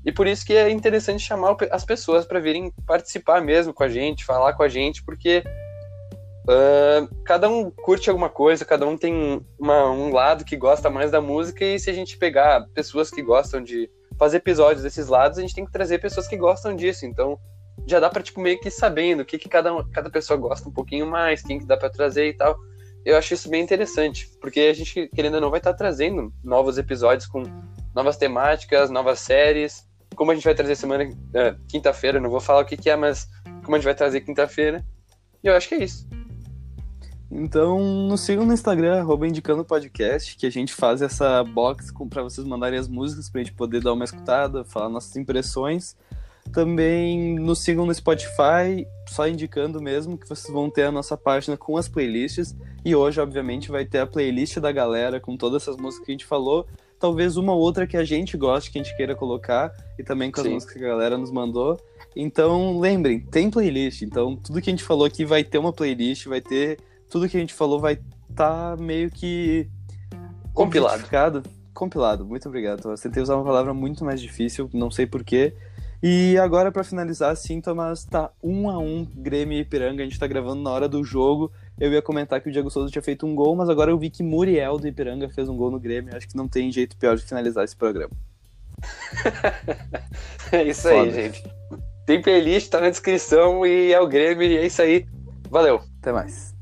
E 0.03 0.11
por 0.11 0.25
isso 0.25 0.43
que 0.43 0.53
é 0.55 0.71
interessante 0.71 1.21
chamar 1.21 1.55
as 1.69 1.85
pessoas 1.85 2.25
pra 2.25 2.39
virem 2.39 2.71
participar 2.87 3.43
mesmo 3.43 3.75
com 3.75 3.83
a 3.83 3.87
gente, 3.87 4.25
falar 4.25 4.53
com 4.53 4.63
a 4.63 4.67
gente, 4.67 5.03
porque 5.03 5.43
ah, 6.47 7.07
cada 7.25 7.49
um 7.49 7.69
curte 7.69 8.09
alguma 8.09 8.29
coisa, 8.29 8.65
cada 8.65 8.85
um 8.87 8.97
tem 8.97 9.45
uma- 9.59 9.89
um 9.91 10.11
lado 10.11 10.45
que 10.45 10.55
gosta 10.55 10.89
mais 10.89 11.11
da 11.11 11.21
música, 11.21 11.63
e 11.63 11.79
se 11.79 11.89
a 11.89 11.93
gente 11.93 12.17
pegar 12.17 12.67
pessoas 12.73 13.09
que 13.09 13.21
gostam 13.21 13.61
de 13.61 13.89
fazer 14.17 14.37
episódios 14.37 14.83
desses 14.83 15.07
lados, 15.07 15.37
a 15.37 15.41
gente 15.41 15.55
tem 15.55 15.65
que 15.65 15.71
trazer 15.71 15.99
pessoas 15.99 16.27
que 16.27 16.37
gostam 16.37 16.75
disso. 16.75 17.05
Então, 17.05 17.37
já 17.85 17.99
dá 17.99 18.09
pra, 18.09 18.23
tipo, 18.23 18.39
meio 18.39 18.59
que 18.59 18.71
sabendo 18.71 19.21
o 19.21 19.25
que, 19.25 19.37
que 19.37 19.49
cada, 19.49 19.71
cada 19.91 20.09
pessoa 20.09 20.37
gosta 20.39 20.69
um 20.69 20.71
pouquinho 20.71 21.05
mais, 21.05 21.41
quem 21.41 21.59
que 21.59 21.65
dá 21.65 21.75
pra 21.75 21.89
trazer 21.89 22.29
e 22.29 22.33
tal. 22.33 22.57
Eu 23.03 23.17
acho 23.17 23.33
isso 23.33 23.49
bem 23.49 23.61
interessante, 23.61 24.27
porque 24.41 24.61
a 24.61 24.73
gente, 24.73 25.07
querendo 25.13 25.35
ou 25.35 25.41
não, 25.41 25.51
vai 25.51 25.59
estar 25.59 25.73
trazendo 25.73 26.33
novos 26.43 26.77
episódios 26.77 27.27
com 27.27 27.43
novas 27.93 28.17
temáticas, 28.17 28.89
novas 28.89 29.19
séries. 29.19 29.87
Como 30.15 30.31
a 30.31 30.33
gente 30.35 30.45
vai 30.45 30.55
trazer 30.55 30.75
semana, 30.75 31.03
eh, 31.33 31.55
quinta-feira, 31.67 32.19
não 32.19 32.29
vou 32.29 32.39
falar 32.39 32.61
o 32.61 32.65
que, 32.65 32.77
que 32.77 32.89
é, 32.89 32.95
mas 32.95 33.27
como 33.63 33.75
a 33.75 33.79
gente 33.79 33.85
vai 33.85 33.93
trazer 33.93 34.21
quinta-feira. 34.21 34.83
E 35.43 35.47
eu 35.47 35.53
acho 35.55 35.67
que 35.69 35.75
é 35.75 35.83
isso. 35.83 36.07
Então, 37.31 38.07
nos 38.07 38.21
sigam 38.21 38.45
no 38.45 38.53
Instagram, 38.53 38.99
arroba 38.99 39.27
indicando 39.27 39.65
podcast, 39.65 40.37
que 40.37 40.45
a 40.45 40.49
gente 40.49 40.73
faz 40.73 41.01
essa 41.01 41.43
box 41.43 41.91
pra 42.09 42.23
vocês 42.23 42.45
mandarem 42.45 42.79
as 42.79 42.87
músicas 42.87 43.29
pra 43.29 43.41
gente 43.41 43.53
poder 43.53 43.81
dar 43.81 43.93
uma 43.93 44.05
escutada, 44.05 44.63
falar 44.63 44.89
nossas 44.89 45.15
impressões. 45.15 45.95
Também 46.53 47.39
nos 47.39 47.59
sigam 47.59 47.85
no 47.85 47.93
Spotify, 47.93 48.87
só 49.09 49.27
indicando 49.27 49.81
mesmo 49.81 50.17
que 50.17 50.29
vocês 50.29 50.53
vão 50.53 50.69
ter 50.69 50.83
a 50.83 50.91
nossa 50.91 51.17
página 51.17 51.57
com 51.57 51.75
as 51.75 51.89
playlists. 51.89 52.55
E 52.83 52.95
hoje, 52.95 53.19
obviamente, 53.19 53.71
vai 53.71 53.83
ter 53.83 53.99
a 53.99 54.07
playlist 54.07 54.59
da 54.59 54.71
galera 54.71 55.19
com 55.19 55.35
todas 55.35 55.63
essas 55.63 55.75
músicas 55.75 56.05
que 56.05 56.11
a 56.11 56.13
gente 56.13 56.25
falou. 56.25 56.67
Talvez 56.99 57.35
uma 57.35 57.53
ou 57.53 57.59
outra 57.59 57.85
que 57.85 57.97
a 57.97 58.05
gente 58.05 58.37
goste, 58.37 58.71
que 58.71 58.79
a 58.79 58.83
gente 58.83 58.95
queira 58.95 59.15
colocar, 59.15 59.71
e 59.99 60.03
também 60.03 60.31
com 60.31 60.39
as 60.39 60.47
Sim. 60.47 60.53
músicas 60.53 60.77
que 60.77 60.85
a 60.85 60.87
galera 60.87 61.17
nos 61.17 61.31
mandou. 61.31 61.79
Então, 62.15 62.79
lembrem, 62.79 63.19
tem 63.19 63.49
playlist. 63.49 64.03
Então, 64.03 64.35
tudo 64.37 64.61
que 64.61 64.69
a 64.69 64.73
gente 64.73 64.83
falou 64.83 65.05
aqui 65.05 65.25
vai 65.25 65.43
ter 65.43 65.57
uma 65.57 65.73
playlist, 65.73 66.27
vai 66.27 66.39
ter. 66.39 66.79
Tudo 67.15 67.29
que 67.29 67.37
a 67.37 67.39
gente 67.39 67.53
falou 67.53 67.79
vai 67.79 67.97
estar 68.29 68.75
meio 68.75 69.09
que. 69.09 69.69
Compilado. 70.53 71.43
compilado. 71.73 72.25
Muito 72.25 72.49
obrigado. 72.49 72.91
Eu 72.91 72.97
tentei 72.97 73.23
usar 73.23 73.35
uma 73.35 73.45
palavra 73.45 73.73
muito 73.73 74.03
mais 74.03 74.19
difícil, 74.19 74.69
não 74.73 74.91
sei 74.91 75.05
porquê. 75.05 75.53
E 76.03 76.37
agora, 76.37 76.73
para 76.73 76.83
finalizar, 76.83 77.33
sim, 77.37 77.61
Tomás, 77.61 78.03
tá 78.03 78.31
um 78.43 78.69
a 78.69 78.77
um 78.77 79.05
Grêmio 79.05 79.57
e 79.57 79.61
Ipiranga. 79.61 80.03
A 80.03 80.05
gente 80.05 80.19
tá 80.19 80.27
gravando 80.27 80.61
na 80.61 80.69
hora 80.69 80.89
do 80.89 81.05
jogo. 81.05 81.53
Eu 81.79 81.89
ia 81.93 82.01
comentar 82.01 82.41
que 82.41 82.49
o 82.49 82.51
Diego 82.51 82.69
Souza 82.69 82.91
tinha 82.91 83.01
feito 83.01 83.25
um 83.25 83.33
gol, 83.33 83.55
mas 83.55 83.69
agora 83.69 83.91
eu 83.91 83.97
vi 83.97 84.09
que 84.09 84.21
Muriel 84.21 84.77
do 84.77 84.85
Ipiranga 84.85 85.29
fez 85.29 85.47
um 85.47 85.55
gol 85.55 85.71
no 85.71 85.79
Grêmio. 85.79 86.13
Acho 86.17 86.27
que 86.27 86.35
não 86.35 86.49
tem 86.49 86.69
jeito 86.69 86.97
pior 86.97 87.15
de 87.15 87.23
finalizar 87.23 87.63
esse 87.63 87.77
programa. 87.77 88.11
é 90.51 90.63
isso 90.63 90.81
Foda. 90.81 90.95
aí, 90.95 91.11
gente. 91.13 91.49
Tem 92.05 92.21
playlist, 92.21 92.69
tá 92.69 92.81
na 92.81 92.89
descrição 92.89 93.65
e 93.65 93.93
é 93.93 94.01
o 94.01 94.05
Grêmio, 94.05 94.43
e 94.43 94.57
é 94.57 94.65
isso 94.65 94.81
aí. 94.81 95.05
Valeu. 95.49 95.81
Até 96.01 96.11
mais. 96.11 96.54